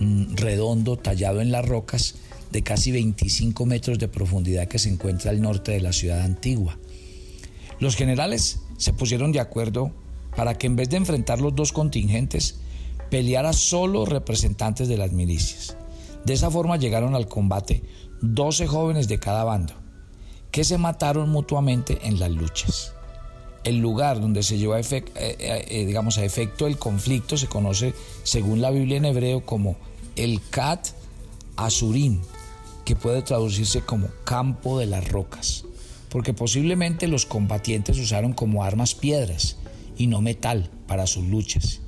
mm, 0.00 0.34
redondo 0.34 0.96
tallado 0.96 1.40
en 1.40 1.50
las 1.50 1.66
rocas 1.66 2.16
de 2.52 2.62
casi 2.62 2.92
25 2.92 3.66
metros 3.66 3.98
de 3.98 4.08
profundidad 4.08 4.68
que 4.68 4.78
se 4.78 4.88
encuentra 4.88 5.30
al 5.30 5.40
norte 5.40 5.72
de 5.72 5.80
la 5.80 5.92
ciudad 5.92 6.20
antigua. 6.20 6.78
Los 7.80 7.96
generales 7.96 8.60
se 8.76 8.92
pusieron 8.92 9.32
de 9.32 9.40
acuerdo 9.40 9.92
para 10.36 10.56
que 10.56 10.66
en 10.66 10.76
vez 10.76 10.90
de 10.90 10.98
enfrentar 10.98 11.40
los 11.40 11.54
dos 11.54 11.72
contingentes, 11.72 12.60
peleara 13.10 13.52
solo 13.52 14.04
representantes 14.04 14.88
de 14.88 14.98
las 14.98 15.12
milicias. 15.12 15.76
De 16.24 16.34
esa 16.34 16.50
forma 16.50 16.76
llegaron 16.76 17.14
al 17.14 17.28
combate 17.28 17.82
12 18.20 18.66
jóvenes 18.66 19.08
de 19.08 19.18
cada 19.18 19.44
bando, 19.44 19.74
que 20.50 20.64
se 20.64 20.78
mataron 20.78 21.30
mutuamente 21.30 21.98
en 22.02 22.18
las 22.18 22.30
luchas 22.30 22.92
el 23.66 23.78
lugar 23.78 24.20
donde 24.20 24.44
se 24.44 24.58
llevó 24.58 24.74
a, 24.74 24.80
eh, 24.80 24.86
eh, 25.16 25.66
eh, 25.68 25.86
digamos, 25.86 26.18
a 26.18 26.24
efecto 26.24 26.68
el 26.68 26.78
conflicto 26.78 27.36
se 27.36 27.48
conoce, 27.48 27.94
según 28.22 28.60
la 28.60 28.70
Biblia 28.70 28.96
en 28.96 29.04
hebreo, 29.04 29.44
como 29.44 29.76
el 30.14 30.40
Kat 30.50 30.86
Azurim, 31.56 32.20
que 32.84 32.94
puede 32.94 33.22
traducirse 33.22 33.80
como 33.80 34.06
campo 34.22 34.78
de 34.78 34.86
las 34.86 35.08
rocas, 35.08 35.64
porque 36.10 36.32
posiblemente 36.32 37.08
los 37.08 37.26
combatientes 37.26 37.98
usaron 37.98 38.34
como 38.34 38.62
armas 38.62 38.94
piedras 38.94 39.56
y 39.98 40.06
no 40.06 40.20
metal 40.20 40.70
para 40.86 41.08
sus 41.08 41.24
luchas. 41.24 41.80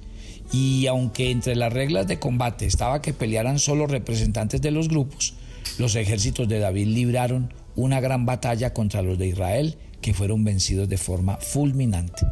Y 0.51 0.89
aunque 0.89 1.31
entre 1.31 1.55
las 1.55 1.73
reglas 1.73 2.09
de 2.09 2.19
combate 2.19 2.67
estaba 2.67 3.03
que 3.03 3.13
pelearan 3.13 3.61
solo 3.61 3.87
representantes 3.87 4.61
de 4.61 4.73
los 4.73 4.89
grupos, 4.89 5.35
los 5.79 5.95
ejércitos 5.95 6.49
de 6.49 6.59
David 6.59 6.89
libraron 6.89 7.53
una 7.79 8.01
gran 8.01 8.27
batalla 8.27 8.75
contra 8.75 9.03
los 9.03 9.19
de 9.19 9.29
Israel 9.29 9.77
que 10.01 10.13
fueron 10.13 10.43
vencidos 10.43 10.89
de 10.89 10.99
forma 10.99 11.37
fulminante. 11.37 12.27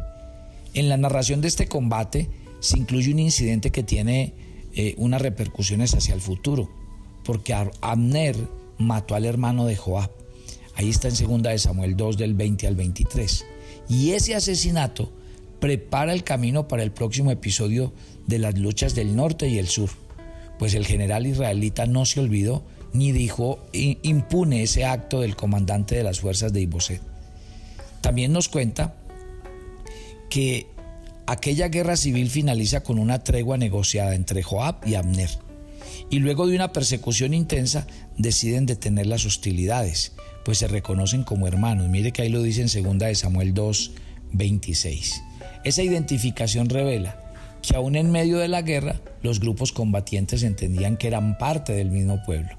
En 0.73 0.89
la 0.89 0.97
narración 0.97 1.39
de 1.39 1.47
este 1.47 1.67
combate 1.67 2.29
se 2.59 2.77
incluye 2.77 3.13
un 3.13 3.19
incidente 3.19 3.71
que 3.71 3.81
tiene 3.81 4.33
eh, 4.73 4.93
unas 4.97 5.21
repercusiones 5.21 5.95
hacia 5.95 6.13
el 6.13 6.19
futuro, 6.19 6.69
porque 7.23 7.55
Abner 7.81 8.35
mató 8.77 9.15
al 9.15 9.23
hermano 9.23 9.65
de 9.65 9.77
Joab. 9.77 10.11
Ahí 10.75 10.89
está 10.89 11.07
en 11.07 11.15
2 11.15 11.43
de 11.43 11.57
Samuel 11.59 11.95
2 11.95 12.17
del 12.17 12.33
20 12.33 12.67
al 12.67 12.75
23. 12.75 13.45
Y 13.87 14.11
ese 14.11 14.35
asesinato 14.35 15.13
prepara 15.61 16.11
el 16.11 16.25
camino 16.25 16.67
para 16.67 16.83
el 16.83 16.91
próximo 16.91 17.31
episodio 17.31 17.93
de 18.27 18.39
las 18.39 18.57
luchas 18.59 18.95
del 18.95 19.15
norte 19.15 19.47
y 19.47 19.59
el 19.59 19.67
sur, 19.67 19.89
pues 20.59 20.73
el 20.73 20.85
general 20.85 21.25
israelita 21.25 21.85
no 21.85 22.05
se 22.05 22.19
olvidó 22.19 22.63
ni 22.97 23.11
dijo 23.11 23.59
impune 23.73 24.63
ese 24.63 24.83
acto 24.83 25.21
del 25.21 25.35
comandante 25.35 25.95
de 25.95 26.03
las 26.03 26.19
fuerzas 26.19 26.51
de 26.51 26.61
Iboset. 26.61 27.01
También 28.01 28.33
nos 28.33 28.49
cuenta 28.49 28.95
que 30.29 30.67
aquella 31.27 31.67
guerra 31.67 31.95
civil 31.95 32.29
finaliza 32.29 32.81
con 32.81 32.97
una 32.97 33.23
tregua 33.23 33.57
negociada 33.57 34.15
entre 34.15 34.41
Joab 34.41 34.85
y 34.85 34.95
Abner. 34.95 35.29
y 36.09 36.19
luego 36.19 36.47
de 36.47 36.55
una 36.55 36.73
persecución 36.73 37.33
intensa 37.33 37.85
deciden 38.17 38.65
detener 38.65 39.07
las 39.07 39.25
hostilidades, 39.25 40.13
pues 40.45 40.59
se 40.59 40.67
reconocen 40.67 41.23
como 41.23 41.47
hermanos. 41.47 41.89
Mire 41.89 42.11
que 42.11 42.21
ahí 42.21 42.29
lo 42.29 42.41
dice 42.41 42.61
en 42.61 42.67
2 42.67 42.99
de 42.99 43.15
Samuel 43.15 43.53
2, 43.53 43.91
26. 44.31 45.21
Esa 45.63 45.83
identificación 45.83 46.69
revela 46.69 47.21
que 47.61 47.75
aún 47.75 47.95
en 47.95 48.11
medio 48.11 48.37
de 48.37 48.47
la 48.47 48.61
guerra 48.61 49.01
los 49.21 49.39
grupos 49.39 49.71
combatientes 49.71 50.43
entendían 50.43 50.97
que 50.97 51.07
eran 51.07 51.37
parte 51.37 51.73
del 51.73 51.91
mismo 51.91 52.23
pueblo 52.23 52.57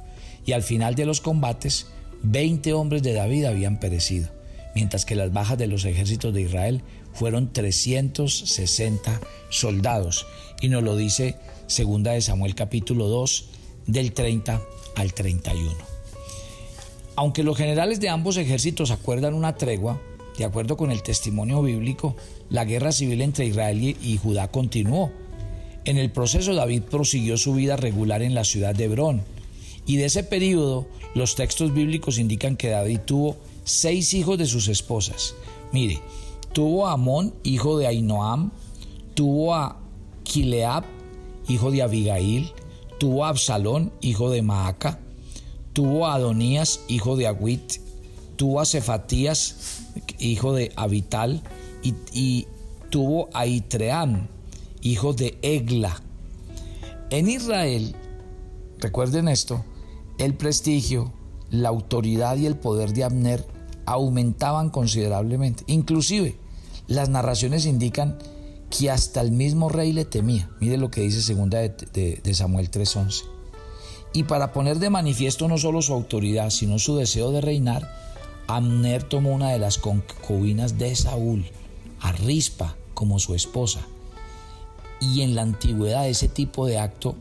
y 0.48 0.54
al 0.54 0.62
final 0.62 0.94
de 0.94 1.04
los 1.04 1.20
combates 1.20 1.88
20 2.22 2.72
hombres 2.72 3.02
de 3.02 3.12
David 3.12 3.44
habían 3.44 3.78
perecido, 3.78 4.30
mientras 4.74 5.04
que 5.04 5.14
las 5.14 5.30
bajas 5.30 5.58
de 5.58 5.66
los 5.66 5.84
ejércitos 5.84 6.32
de 6.32 6.40
Israel 6.40 6.80
fueron 7.12 7.52
360 7.52 9.20
soldados 9.50 10.26
y 10.62 10.70
nos 10.70 10.82
lo 10.82 10.96
dice 10.96 11.36
segunda 11.66 12.12
de 12.12 12.22
Samuel 12.22 12.54
capítulo 12.54 13.08
2 13.08 13.44
del 13.88 14.14
30 14.14 14.62
al 14.96 15.12
31. 15.12 15.70
Aunque 17.16 17.42
los 17.42 17.58
generales 17.58 18.00
de 18.00 18.08
ambos 18.08 18.38
ejércitos 18.38 18.90
acuerdan 18.90 19.34
una 19.34 19.54
tregua, 19.54 20.00
de 20.38 20.46
acuerdo 20.46 20.78
con 20.78 20.90
el 20.90 21.02
testimonio 21.02 21.60
bíblico, 21.60 22.16
la 22.48 22.64
guerra 22.64 22.92
civil 22.92 23.20
entre 23.20 23.44
Israel 23.44 23.82
y 23.82 24.16
Judá 24.16 24.48
continuó. 24.48 25.12
En 25.84 25.98
el 25.98 26.10
proceso 26.10 26.54
David 26.54 26.84
prosiguió 26.84 27.36
su 27.36 27.52
vida 27.52 27.76
regular 27.76 28.22
en 28.22 28.34
la 28.34 28.44
ciudad 28.44 28.74
de 28.74 28.84
Hebrón. 28.84 29.37
Y 29.88 29.96
de 29.96 30.04
ese 30.04 30.22
periodo, 30.22 30.86
los 31.14 31.34
textos 31.34 31.72
bíblicos 31.72 32.18
indican 32.18 32.56
que 32.58 32.68
David 32.68 33.00
tuvo 33.06 33.36
seis 33.64 34.12
hijos 34.12 34.36
de 34.36 34.44
sus 34.44 34.68
esposas. 34.68 35.34
Mire, 35.72 36.00
tuvo 36.52 36.86
a 36.86 36.92
Amón, 36.92 37.34
hijo 37.42 37.78
de 37.78 37.86
Ainoam, 37.86 38.52
tuvo 39.14 39.54
a 39.54 39.78
Kileab, 40.24 40.84
hijo 41.48 41.70
de 41.70 41.80
Abigail, 41.80 42.52
tuvo 43.00 43.24
a 43.24 43.30
Absalón, 43.30 43.90
hijo 44.02 44.28
de 44.28 44.42
Maaca, 44.42 44.98
tuvo 45.72 46.06
a 46.06 46.16
Adonías, 46.16 46.80
hijo 46.88 47.16
de 47.16 47.26
Agüit, 47.26 47.80
tuvo 48.36 48.60
a 48.60 48.66
Cefatías, 48.66 49.86
hijo 50.18 50.52
de 50.52 50.70
Abital, 50.76 51.42
y, 51.82 52.46
tuvo 52.90 53.30
a 53.32 53.46
Itreán, 53.46 54.28
hijo 54.82 55.14
de 55.14 55.38
Egla. 55.40 56.02
En 57.08 57.28
Israel, 57.28 57.96
recuerden 58.78 59.28
esto, 59.28 59.64
el 60.18 60.34
prestigio, 60.34 61.12
la 61.50 61.68
autoridad 61.68 62.36
y 62.36 62.46
el 62.46 62.56
poder 62.56 62.92
de 62.92 63.04
Abner 63.04 63.46
aumentaban 63.86 64.70
considerablemente. 64.70 65.64
Inclusive, 65.66 66.36
las 66.86 67.08
narraciones 67.08 67.64
indican 67.64 68.18
que 68.70 68.90
hasta 68.90 69.20
el 69.20 69.32
mismo 69.32 69.68
rey 69.68 69.92
le 69.92 70.04
temía. 70.04 70.50
Mire 70.60 70.76
lo 70.76 70.90
que 70.90 71.00
dice 71.00 71.22
segunda 71.22 71.58
de, 71.58 72.20
de 72.22 72.34
Samuel 72.34 72.70
3:11. 72.70 73.24
Y 74.12 74.24
para 74.24 74.52
poner 74.52 74.78
de 74.78 74.90
manifiesto 74.90 75.48
no 75.48 75.58
solo 75.58 75.82
su 75.82 75.92
autoridad, 75.92 76.50
sino 76.50 76.78
su 76.78 76.96
deseo 76.96 77.30
de 77.30 77.40
reinar, 77.40 77.88
Amner 78.46 79.02
tomó 79.02 79.32
una 79.32 79.50
de 79.50 79.58
las 79.58 79.78
concubinas 79.78 80.78
de 80.78 80.96
Saúl, 80.96 81.44
a 82.00 82.12
Rispa, 82.12 82.76
como 82.94 83.18
su 83.18 83.34
esposa. 83.34 83.80
Y 85.00 85.20
en 85.20 85.34
la 85.34 85.42
antigüedad 85.42 86.08
ese 86.08 86.28
tipo 86.28 86.66
de 86.66 86.78
acto 86.78 87.14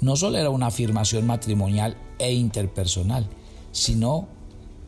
no 0.00 0.16
solo 0.16 0.36
era 0.36 0.50
una 0.50 0.66
afirmación 0.66 1.26
matrimonial 1.26 1.96
e 2.18 2.32
interpersonal, 2.32 3.26
sino 3.72 4.28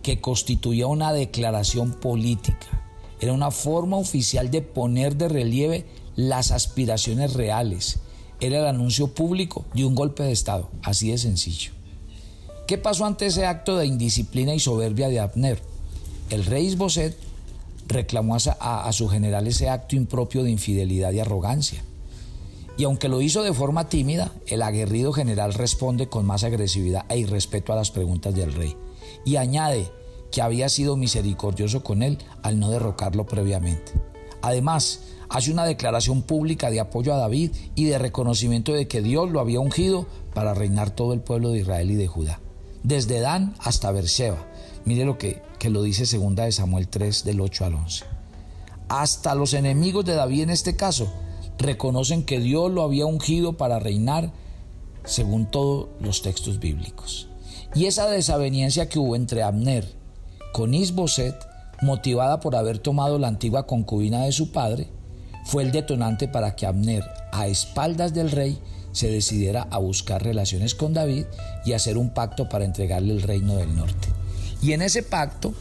que 0.02 0.20
constituía 0.20 0.86
una 0.86 1.12
declaración 1.12 1.92
política. 1.92 2.84
Era 3.20 3.32
una 3.32 3.50
forma 3.50 3.96
oficial 3.96 4.50
de 4.50 4.62
poner 4.62 5.16
de 5.16 5.28
relieve 5.28 5.86
las 6.16 6.50
aspiraciones 6.50 7.32
reales. 7.32 7.98
Era 8.40 8.58
el 8.58 8.66
anuncio 8.66 9.08
público 9.08 9.64
de 9.74 9.84
un 9.84 9.94
golpe 9.94 10.22
de 10.22 10.32
Estado, 10.32 10.70
así 10.82 11.10
de 11.10 11.18
sencillo. 11.18 11.72
¿Qué 12.66 12.78
pasó 12.78 13.06
ante 13.06 13.26
ese 13.26 13.46
acto 13.46 13.76
de 13.76 13.86
indisciplina 13.86 14.54
y 14.54 14.60
soberbia 14.60 15.08
de 15.08 15.20
Abner? 15.20 15.62
El 16.30 16.44
rey 16.44 16.66
Isboset 16.66 17.16
reclamó 17.86 18.36
a, 18.36 18.92
su 18.92 19.08
general 19.08 19.46
ese 19.46 19.68
acto 19.68 19.96
impropio 19.96 20.42
de 20.42 20.50
infidelidad 20.50 21.12
y 21.12 21.20
arrogancia. 21.20 21.82
Y 22.78 22.84
aunque 22.84 23.08
lo 23.08 23.22
hizo 23.22 23.42
de 23.42 23.54
forma 23.54 23.88
tímida, 23.88 24.32
el 24.46 24.62
aguerrido 24.62 25.12
general 25.12 25.54
responde 25.54 26.08
con 26.08 26.26
más 26.26 26.44
agresividad 26.44 27.06
e 27.08 27.18
irrespeto 27.18 27.72
a 27.72 27.76
las 27.76 27.90
preguntas 27.90 28.34
del 28.34 28.52
rey. 28.52 28.76
Y 29.24 29.36
añade 29.36 29.90
que 30.30 30.42
había 30.42 30.68
sido 30.68 30.96
misericordioso 30.96 31.82
con 31.82 32.02
él 32.02 32.18
al 32.42 32.58
no 32.58 32.70
derrocarlo 32.70 33.26
previamente. 33.26 33.92
Además, 34.42 35.00
hace 35.30 35.50
una 35.50 35.64
declaración 35.64 36.22
pública 36.22 36.70
de 36.70 36.80
apoyo 36.80 37.14
a 37.14 37.18
David 37.18 37.52
y 37.74 37.84
de 37.84 37.98
reconocimiento 37.98 38.72
de 38.72 38.86
que 38.86 39.00
Dios 39.00 39.30
lo 39.30 39.40
había 39.40 39.60
ungido 39.60 40.06
para 40.34 40.52
reinar 40.52 40.90
todo 40.90 41.14
el 41.14 41.20
pueblo 41.20 41.50
de 41.50 41.60
Israel 41.60 41.90
y 41.90 41.94
de 41.94 42.06
Judá, 42.06 42.40
desde 42.82 43.20
Dan 43.20 43.54
hasta 43.58 43.90
Beersheba, 43.90 44.46
Mire 44.86 45.04
lo 45.04 45.18
que, 45.18 45.42
que 45.58 45.68
lo 45.68 45.82
dice 45.82 46.06
segunda 46.06 46.44
de 46.44 46.52
Samuel 46.52 46.86
3 46.86 47.24
del 47.24 47.40
8 47.40 47.64
al 47.64 47.74
11. 47.74 48.04
Hasta 48.88 49.34
los 49.34 49.52
enemigos 49.52 50.04
de 50.04 50.14
David 50.14 50.42
en 50.42 50.50
este 50.50 50.76
caso 50.76 51.12
reconocen 51.58 52.24
que 52.24 52.40
Dios 52.40 52.70
lo 52.70 52.82
había 52.82 53.06
ungido 53.06 53.54
para 53.54 53.78
reinar 53.78 54.32
según 55.04 55.46
todos 55.50 55.88
los 56.00 56.22
textos 56.22 56.58
bíblicos. 56.58 57.28
Y 57.74 57.86
esa 57.86 58.08
desaveniencia 58.08 58.88
que 58.88 58.98
hubo 58.98 59.16
entre 59.16 59.42
Abner 59.42 59.86
con 60.52 60.74
Isboset, 60.74 61.36
motivada 61.82 62.40
por 62.40 62.56
haber 62.56 62.78
tomado 62.78 63.18
la 63.18 63.28
antigua 63.28 63.66
concubina 63.66 64.24
de 64.24 64.32
su 64.32 64.50
padre, 64.50 64.88
fue 65.44 65.62
el 65.62 65.72
detonante 65.72 66.28
para 66.28 66.56
que 66.56 66.66
Abner, 66.66 67.04
a 67.32 67.46
espaldas 67.46 68.14
del 68.14 68.30
rey, 68.30 68.58
se 68.92 69.10
decidiera 69.10 69.68
a 69.70 69.78
buscar 69.78 70.24
relaciones 70.24 70.74
con 70.74 70.94
David 70.94 71.26
y 71.66 71.74
hacer 71.74 71.98
un 71.98 72.10
pacto 72.10 72.48
para 72.48 72.64
entregarle 72.64 73.12
el 73.12 73.22
reino 73.22 73.56
del 73.56 73.76
norte. 73.76 74.08
Y 74.62 74.72
en 74.72 74.80
ese 74.80 75.02
pacto, 75.02 75.52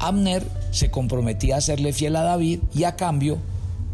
Abner 0.00 0.42
se 0.70 0.90
comprometía 0.90 1.58
a 1.58 1.60
serle 1.60 1.92
fiel 1.92 2.16
a 2.16 2.22
David 2.22 2.60
y 2.74 2.84
a 2.84 2.96
cambio 2.96 3.38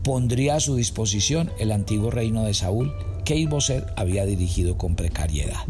pondría 0.08 0.54
a 0.54 0.60
su 0.60 0.74
disposición 0.74 1.52
el 1.58 1.70
antiguo 1.70 2.10
reino 2.10 2.42
de 2.44 2.54
Saúl 2.54 2.94
que 3.26 3.36
Isboset 3.36 3.84
había 3.94 4.24
dirigido 4.24 4.78
con 4.78 4.96
precariedad. 4.96 5.66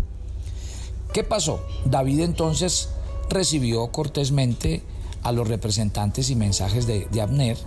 ¿Qué 1.12 1.24
pasó? 1.24 1.66
David 1.85 2.20
entonces 2.20 2.90
recibió 3.29 3.88
cortésmente 3.88 4.85
a 5.24 5.33
los 5.33 5.48
representantes 5.48 6.31
y 6.31 6.37
mensajes 6.37 6.87
de, 6.87 7.09
Abner, 7.20 7.59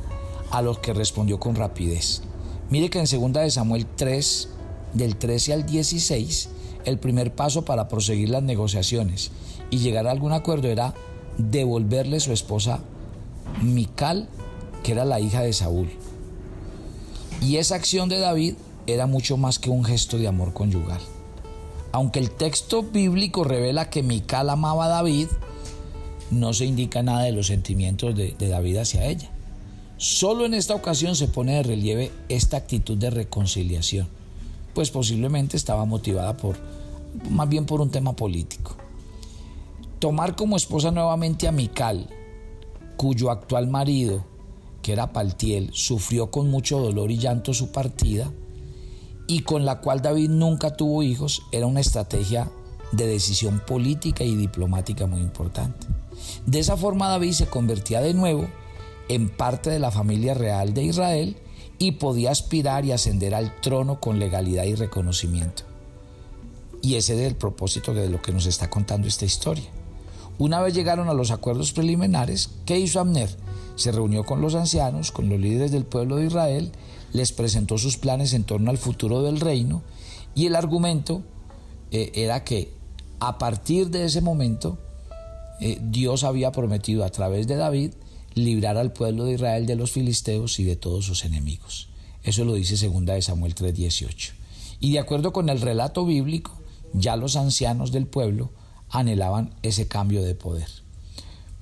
a 0.50 0.62
los 0.62 0.80
que 0.80 0.94
respondió 0.94 1.42
con 1.42 1.56
rapidez. 1.56 2.22
Mire 2.70 2.90
que 2.90 3.00
en 3.00 3.34
2 3.34 3.34
de 3.34 3.52
Samuel 3.52 3.86
3, 3.98 4.48
del 4.94 5.18
13 5.18 5.52
al 5.52 5.66
16, 5.66 6.50
el 6.86 7.00
primer 7.00 7.36
paso 7.36 7.66
para 7.66 7.90
proseguir 7.90 8.30
las 8.30 8.44
negociaciones 8.44 9.32
y 9.72 9.80
llegar 9.80 10.08
a 10.08 10.12
algún 10.12 10.32
acuerdo 10.32 10.70
era 10.70 10.94
devolverle 11.38 12.22
su 12.22 12.32
esposa 12.32 12.80
Mical, 13.62 14.30
que 14.84 14.94
era 14.94 15.04
la 15.04 15.20
hija 15.20 15.42
de 15.42 15.52
Saúl. 15.52 15.90
Y 17.42 17.58
esa 17.58 17.76
acción 17.76 18.08
de 18.08 18.20
David 18.20 18.54
era 18.88 19.08
mucho 19.08 19.36
más 19.36 19.60
que 19.60 19.70
un 19.70 19.84
gesto 19.84 20.18
de 20.18 20.28
amor 20.28 20.54
conyugal. 20.54 21.02
Aunque 21.92 22.20
el 22.20 22.32
texto 22.32 22.84
bíblico 22.84 23.44
revela 23.44 23.90
que 23.90 24.04
Mical 24.04 24.50
amaba 24.50 24.86
a 24.86 24.90
David, 24.90 25.28
no 26.30 26.54
se 26.54 26.66
indica 26.66 27.04
nada 27.04 27.24
de 27.24 27.34
los 27.34 27.48
sentimientos 27.48 28.16
de, 28.16 28.36
David 28.40 28.78
hacia 28.78 29.06
ella. 29.06 29.30
Solo 29.98 30.46
en 30.46 30.54
esta 30.54 30.74
ocasión 30.74 31.16
se 31.16 31.28
pone 31.28 31.56
de 31.56 31.64
relieve 31.64 32.12
esta 32.30 32.58
actitud 32.58 32.98
de 32.98 33.10
reconciliación, 33.10 34.08
pues 34.74 34.90
posiblemente 34.90 35.58
estaba 35.58 35.86
motivada 35.86 36.38
por 36.38 36.58
más 37.30 37.50
bien 37.50 37.66
por 37.66 37.82
un 37.82 37.92
tema 37.92 38.16
político. 38.16 38.76
Tomar 40.00 40.36
como 40.36 40.56
esposa 40.56 40.92
nuevamente 40.92 41.48
a 41.48 41.52
Mical, 41.52 42.08
cuyo 42.98 43.30
actual 43.30 43.68
marido, 43.68 44.24
que 44.82 44.94
era 44.94 45.14
Paltiel, 45.14 45.70
sufrió 45.74 46.32
con 46.32 46.50
mucho 46.50 46.80
dolor 46.80 47.12
y 47.12 47.18
llanto 47.18 47.54
su 47.54 47.72
partida, 47.72 48.32
y 49.28 49.42
con 49.42 49.66
la 49.66 49.80
cual 49.82 50.02
David 50.02 50.30
nunca 50.30 50.76
tuvo 50.76 51.04
hijos, 51.04 51.44
era 51.52 51.68
una 51.68 51.80
estrategia 51.80 52.52
de 52.92 53.08
decisión 53.08 53.62
política 53.66 54.24
y 54.24 54.36
diplomática 54.36 55.06
muy 55.06 55.22
importante. 55.22 55.88
De 56.46 56.60
esa 56.60 56.78
forma 56.78 57.08
David 57.08 57.32
se 57.32 57.48
convertía 57.48 58.02
de 58.02 58.14
nuevo 58.14 58.48
en 59.08 59.30
parte 59.30 59.70
de 59.70 59.80
la 59.80 59.92
familia 59.92 60.34
real 60.34 60.74
de 60.74 60.84
Israel 60.84 61.38
y 61.80 61.94
podía 61.94 62.32
aspirar 62.32 62.86
y 62.86 62.92
ascender 62.92 63.34
al 63.34 63.60
trono 63.62 64.00
con 64.00 64.20
legalidad 64.20 64.66
y 64.66 64.76
reconocimiento. 64.76 65.64
Y 66.82 66.96
ese 66.96 67.14
es 67.14 67.28
el 67.28 67.36
propósito 67.36 67.94
de 67.94 68.10
lo 68.10 68.22
que 68.22 68.32
nos 68.32 68.46
está 68.46 68.70
contando 68.70 69.08
esta 69.08 69.26
historia. 69.26 69.70
Una 70.38 70.62
vez 70.62 70.74
llegaron 70.74 71.10
a 71.10 71.14
los 71.14 71.32
acuerdos 71.32 71.72
preliminares, 71.72 72.50
¿qué 72.66 72.80
hizo 72.80 73.00
Abner? 73.00 73.30
Se 73.82 73.92
reunió 73.92 74.24
con 74.24 74.42
los 74.42 74.56
ancianos, 74.56 75.12
con 75.12 75.28
los 75.28 75.40
líderes 75.40 75.72
del 75.72 75.86
pueblo 75.86 76.18
de 76.18 76.28
Israel, 76.28 76.72
les 77.14 77.32
presentó 77.32 77.78
sus 77.78 77.98
planes 77.98 78.34
en 78.34 78.44
torno 78.44 78.70
al 78.70 78.78
futuro 78.78 79.24
del 79.24 79.40
reino 79.40 79.82
y 80.36 80.46
el 80.46 80.56
argumento 80.56 81.24
eh, 81.92 82.12
era 82.14 82.44
que 82.44 82.72
a 83.20 83.38
partir 83.38 83.90
de 83.90 84.06
ese 84.06 84.22
momento 84.22 84.78
eh, 85.60 85.80
Dios 85.82 86.24
había 86.24 86.52
prometido 86.52 87.04
a 87.04 87.10
través 87.10 87.48
de 87.48 87.56
David 87.56 87.94
librar 88.34 88.78
al 88.78 88.94
pueblo 88.94 89.26
de 89.26 89.34
Israel 89.34 89.66
de 89.66 89.76
los 89.76 89.92
filisteos 89.92 90.60
y 90.60 90.64
de 90.64 90.76
todos 90.76 91.06
sus 91.06 91.26
enemigos. 91.26 91.90
Eso 92.24 92.46
lo 92.46 92.54
dice 92.54 92.78
segunda 92.78 93.14
de 93.14 93.22
Samuel 93.22 93.56
3:18. 93.56 94.34
Y 94.80 94.94
de 94.94 95.00
acuerdo 95.00 95.34
con 95.34 95.50
el 95.50 95.60
relato 95.62 96.06
bíblico, 96.06 96.54
ya 96.94 97.16
los 97.16 97.36
ancianos 97.36 97.92
del 97.92 98.08
pueblo 98.08 98.52
anhelaban 98.90 99.54
ese 99.64 99.88
cambio 99.88 100.24
de 100.24 100.36
poder. 100.36 100.68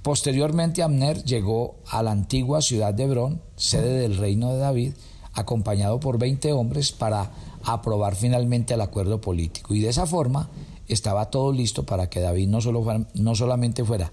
Posteriormente 0.02 0.82
Abner 0.82 1.24
llegó 1.24 1.76
a 1.88 2.02
la 2.04 2.12
antigua 2.12 2.62
ciudad 2.62 2.94
de 2.94 3.04
Hebrón, 3.04 3.42
sede 3.56 4.00
del 4.00 4.18
reino 4.18 4.54
de 4.54 4.60
David, 4.60 4.94
acompañado 5.34 6.00
por 6.00 6.18
20 6.18 6.54
hombres 6.54 6.92
para 6.92 7.32
aprobar 7.64 8.16
finalmente 8.16 8.74
el 8.74 8.82
acuerdo 8.82 9.20
político. 9.20 9.74
Y 9.74 9.82
de 9.82 9.90
esa 9.90 10.06
forma 10.06 10.50
estaba 10.88 11.30
todo 11.30 11.52
listo 11.52 11.86
para 11.86 12.10
que 12.10 12.22
David 12.22 12.48
no, 12.48 12.62
solo 12.62 12.84
no 13.14 13.36
solamente 13.36 13.84
fuera 13.84 14.12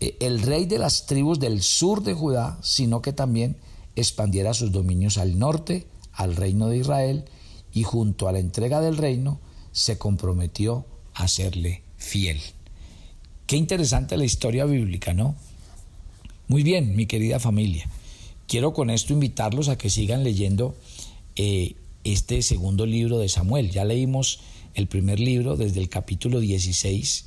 eh, 0.00 0.16
el 0.20 0.40
rey 0.40 0.64
de 0.64 0.78
las 0.78 1.06
tribus 1.06 1.38
del 1.38 1.62
sur 1.62 2.02
de 2.02 2.14
Judá, 2.14 2.58
sino 2.62 3.02
que 3.02 3.12
también 3.12 3.56
expandiera 3.96 4.54
sus 4.54 4.72
dominios 4.72 5.18
al 5.18 5.38
norte, 5.38 5.86
al 6.12 6.36
reino 6.36 6.68
de 6.68 6.78
Israel, 6.78 7.24
y 7.72 7.82
junto 7.84 8.28
a 8.28 8.32
la 8.32 8.38
entrega 8.38 8.80
del 8.80 8.96
reino 8.96 9.40
se 9.72 9.98
comprometió 9.98 10.86
a 11.14 11.28
serle 11.28 11.84
fiel. 11.96 12.40
Qué 13.50 13.56
interesante 13.56 14.16
la 14.16 14.24
historia 14.24 14.64
bíblica, 14.64 15.12
¿no? 15.12 15.34
Muy 16.46 16.62
bien, 16.62 16.94
mi 16.94 17.06
querida 17.06 17.40
familia. 17.40 17.84
Quiero 18.46 18.72
con 18.72 18.90
esto 18.90 19.12
invitarlos 19.12 19.68
a 19.68 19.76
que 19.76 19.90
sigan 19.90 20.22
leyendo 20.22 20.76
eh, 21.34 21.74
este 22.04 22.42
segundo 22.42 22.86
libro 22.86 23.18
de 23.18 23.28
Samuel. 23.28 23.72
Ya 23.72 23.84
leímos 23.84 24.38
el 24.74 24.86
primer 24.86 25.18
libro 25.18 25.56
desde 25.56 25.80
el 25.80 25.88
capítulo 25.88 26.38
16 26.38 27.24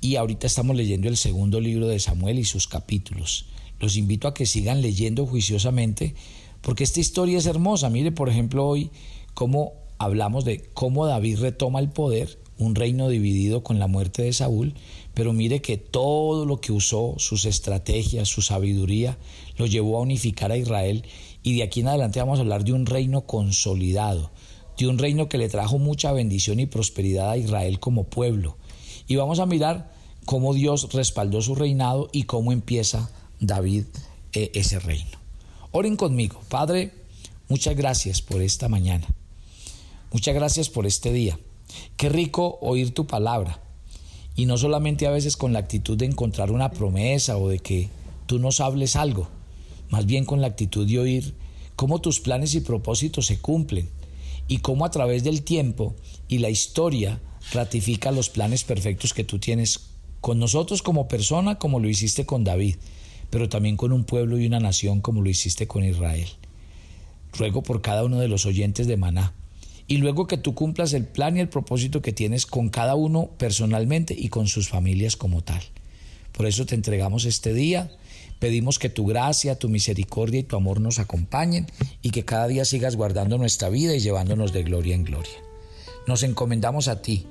y 0.00 0.16
ahorita 0.16 0.46
estamos 0.46 0.74
leyendo 0.74 1.08
el 1.08 1.18
segundo 1.18 1.60
libro 1.60 1.86
de 1.86 2.00
Samuel 2.00 2.38
y 2.38 2.46
sus 2.46 2.66
capítulos. 2.66 3.44
Los 3.78 3.98
invito 3.98 4.28
a 4.28 4.32
que 4.32 4.46
sigan 4.46 4.80
leyendo 4.80 5.26
juiciosamente 5.26 6.14
porque 6.62 6.84
esta 6.84 7.00
historia 7.00 7.36
es 7.36 7.44
hermosa. 7.44 7.90
Mire, 7.90 8.10
por 8.10 8.30
ejemplo, 8.30 8.66
hoy 8.66 8.90
cómo 9.34 9.74
hablamos 9.98 10.46
de 10.46 10.64
cómo 10.72 11.04
David 11.04 11.40
retoma 11.40 11.78
el 11.78 11.90
poder, 11.90 12.38
un 12.56 12.74
reino 12.74 13.10
dividido 13.10 13.62
con 13.62 13.78
la 13.78 13.86
muerte 13.86 14.22
de 14.22 14.32
Saúl, 14.32 14.74
pero 15.14 15.32
mire 15.32 15.60
que 15.60 15.76
todo 15.76 16.46
lo 16.46 16.60
que 16.60 16.72
usó, 16.72 17.14
sus 17.18 17.44
estrategias, 17.44 18.28
su 18.28 18.42
sabiduría, 18.42 19.18
lo 19.56 19.66
llevó 19.66 19.98
a 19.98 20.02
unificar 20.02 20.52
a 20.52 20.56
Israel 20.56 21.04
y 21.42 21.56
de 21.56 21.62
aquí 21.62 21.80
en 21.80 21.88
adelante 21.88 22.20
vamos 22.20 22.38
a 22.38 22.42
hablar 22.42 22.64
de 22.64 22.72
un 22.72 22.86
reino 22.86 23.26
consolidado, 23.26 24.30
de 24.78 24.88
un 24.88 24.98
reino 24.98 25.28
que 25.28 25.38
le 25.38 25.48
trajo 25.48 25.78
mucha 25.78 26.12
bendición 26.12 26.60
y 26.60 26.66
prosperidad 26.66 27.30
a 27.30 27.36
Israel 27.36 27.78
como 27.80 28.04
pueblo. 28.04 28.56
Y 29.06 29.16
vamos 29.16 29.38
a 29.38 29.46
mirar 29.46 29.92
cómo 30.24 30.54
Dios 30.54 30.92
respaldó 30.92 31.42
su 31.42 31.54
reinado 31.54 32.08
y 32.12 32.24
cómo 32.24 32.52
empieza 32.52 33.10
David 33.40 33.84
eh, 34.32 34.50
ese 34.54 34.78
reino. 34.78 35.18
Oren 35.72 35.96
conmigo, 35.96 36.40
Padre, 36.48 36.92
muchas 37.48 37.76
gracias 37.76 38.22
por 38.22 38.40
esta 38.40 38.68
mañana. 38.68 39.06
Muchas 40.12 40.34
gracias 40.34 40.68
por 40.68 40.86
este 40.86 41.12
día. 41.12 41.38
Qué 41.96 42.08
rico 42.08 42.58
oír 42.60 42.92
tu 42.92 43.06
palabra. 43.06 43.61
Y 44.34 44.46
no 44.46 44.56
solamente 44.56 45.06
a 45.06 45.10
veces 45.10 45.36
con 45.36 45.52
la 45.52 45.58
actitud 45.58 45.96
de 45.96 46.06
encontrar 46.06 46.50
una 46.50 46.70
promesa 46.70 47.36
o 47.36 47.48
de 47.48 47.58
que 47.58 47.90
tú 48.26 48.38
nos 48.38 48.60
hables 48.60 48.96
algo, 48.96 49.28
más 49.90 50.06
bien 50.06 50.24
con 50.24 50.40
la 50.40 50.46
actitud 50.46 50.86
de 50.86 50.98
oír 50.98 51.34
cómo 51.76 52.00
tus 52.00 52.20
planes 52.20 52.54
y 52.54 52.60
propósitos 52.60 53.26
se 53.26 53.38
cumplen 53.38 53.88
y 54.48 54.58
cómo 54.58 54.84
a 54.84 54.90
través 54.90 55.24
del 55.24 55.42
tiempo 55.42 55.94
y 56.28 56.38
la 56.38 56.50
historia 56.50 57.20
ratifica 57.52 58.12
los 58.12 58.30
planes 58.30 58.64
perfectos 58.64 59.12
que 59.12 59.24
tú 59.24 59.38
tienes 59.38 59.88
con 60.20 60.38
nosotros 60.38 60.82
como 60.82 61.08
persona, 61.08 61.58
como 61.58 61.80
lo 61.80 61.88
hiciste 61.88 62.24
con 62.24 62.44
David, 62.44 62.76
pero 63.30 63.48
también 63.48 63.76
con 63.76 63.92
un 63.92 64.04
pueblo 64.04 64.38
y 64.38 64.46
una 64.46 64.60
nación 64.60 65.00
como 65.00 65.20
lo 65.22 65.28
hiciste 65.28 65.66
con 65.66 65.84
Israel. 65.84 66.28
Ruego 67.32 67.62
por 67.62 67.80
cada 67.82 68.04
uno 68.04 68.18
de 68.18 68.28
los 68.28 68.46
oyentes 68.46 68.86
de 68.86 68.96
Maná, 68.96 69.34
y 69.92 69.98
luego 69.98 70.26
que 70.26 70.38
tú 70.38 70.54
cumplas 70.54 70.94
el 70.94 71.04
plan 71.04 71.36
y 71.36 71.40
el 71.40 71.50
propósito 71.50 72.00
que 72.00 72.14
tienes 72.14 72.46
con 72.46 72.70
cada 72.70 72.94
uno 72.94 73.28
personalmente 73.36 74.16
y 74.18 74.30
con 74.30 74.46
sus 74.46 74.70
familias 74.70 75.18
como 75.18 75.42
tal. 75.42 75.60
Por 76.32 76.46
eso 76.46 76.64
te 76.64 76.74
entregamos 76.74 77.26
este 77.26 77.52
día, 77.52 77.90
pedimos 78.38 78.78
que 78.78 78.88
tu 78.88 79.04
gracia, 79.04 79.58
tu 79.58 79.68
misericordia 79.68 80.40
y 80.40 80.44
tu 80.44 80.56
amor 80.56 80.80
nos 80.80 80.98
acompañen 80.98 81.66
y 82.00 82.08
que 82.08 82.24
cada 82.24 82.48
día 82.48 82.64
sigas 82.64 82.96
guardando 82.96 83.36
nuestra 83.36 83.68
vida 83.68 83.94
y 83.94 84.00
llevándonos 84.00 84.54
de 84.54 84.62
gloria 84.62 84.94
en 84.94 85.04
gloria. 85.04 85.36
Nos 86.06 86.22
encomendamos 86.22 86.88
a 86.88 87.02
ti, 87.02 87.26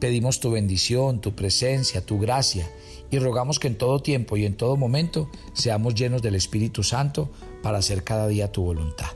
pedimos 0.00 0.40
tu 0.40 0.50
bendición, 0.50 1.20
tu 1.20 1.34
presencia, 1.34 2.00
tu 2.00 2.18
gracia 2.18 2.66
y 3.10 3.18
rogamos 3.18 3.58
que 3.58 3.68
en 3.68 3.76
todo 3.76 4.00
tiempo 4.00 4.38
y 4.38 4.46
en 4.46 4.56
todo 4.56 4.78
momento 4.78 5.28
seamos 5.52 5.94
llenos 5.94 6.22
del 6.22 6.34
Espíritu 6.36 6.82
Santo 6.82 7.28
para 7.62 7.76
hacer 7.76 8.04
cada 8.04 8.26
día 8.26 8.52
tu 8.52 8.62
voluntad. 8.62 9.10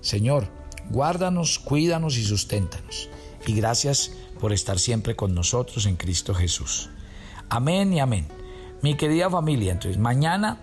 Señor, 0.00 0.48
Guárdanos, 0.90 1.58
cuídanos 1.58 2.16
y 2.16 2.24
susténtanos. 2.24 3.08
Y 3.46 3.54
gracias 3.54 4.12
por 4.40 4.52
estar 4.52 4.78
siempre 4.78 5.16
con 5.16 5.34
nosotros 5.34 5.86
en 5.86 5.96
Cristo 5.96 6.34
Jesús. 6.34 6.90
Amén 7.48 7.92
y 7.92 8.00
amén. 8.00 8.28
Mi 8.82 8.96
querida 8.96 9.30
familia, 9.30 9.72
entonces 9.72 9.98
mañana 9.98 10.58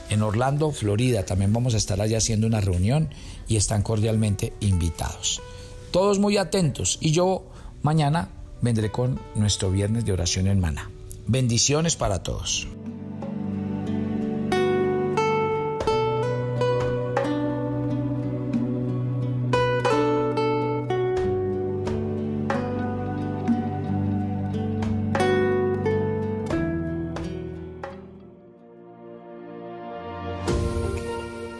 En 0.09 0.23
Orlando, 0.23 0.71
Florida, 0.71 1.25
también 1.25 1.53
vamos 1.53 1.75
a 1.75 1.79
estar 1.79 2.01
allá 2.01 2.19
haciendo 2.19 2.47
una 2.47 2.61
reunión 2.61 3.09
y 3.49 3.57
están 3.57 3.83
cordialmente 3.83 4.53
invitados. 4.61 5.42
Todos 5.90 6.19
muy 6.19 6.37
atentos 6.37 6.99
y 7.01 7.12
yo 7.12 7.47
mañana 7.83 8.29
vendré 8.61 8.92
con 8.92 9.21
nuestro 9.35 9.71
viernes 9.71 10.05
de 10.05 10.12
oración 10.12 10.47
en 10.47 10.61
Mana. 10.61 10.90
Bendiciones 11.27 11.97
para 11.97 12.23
todos. 12.23 12.69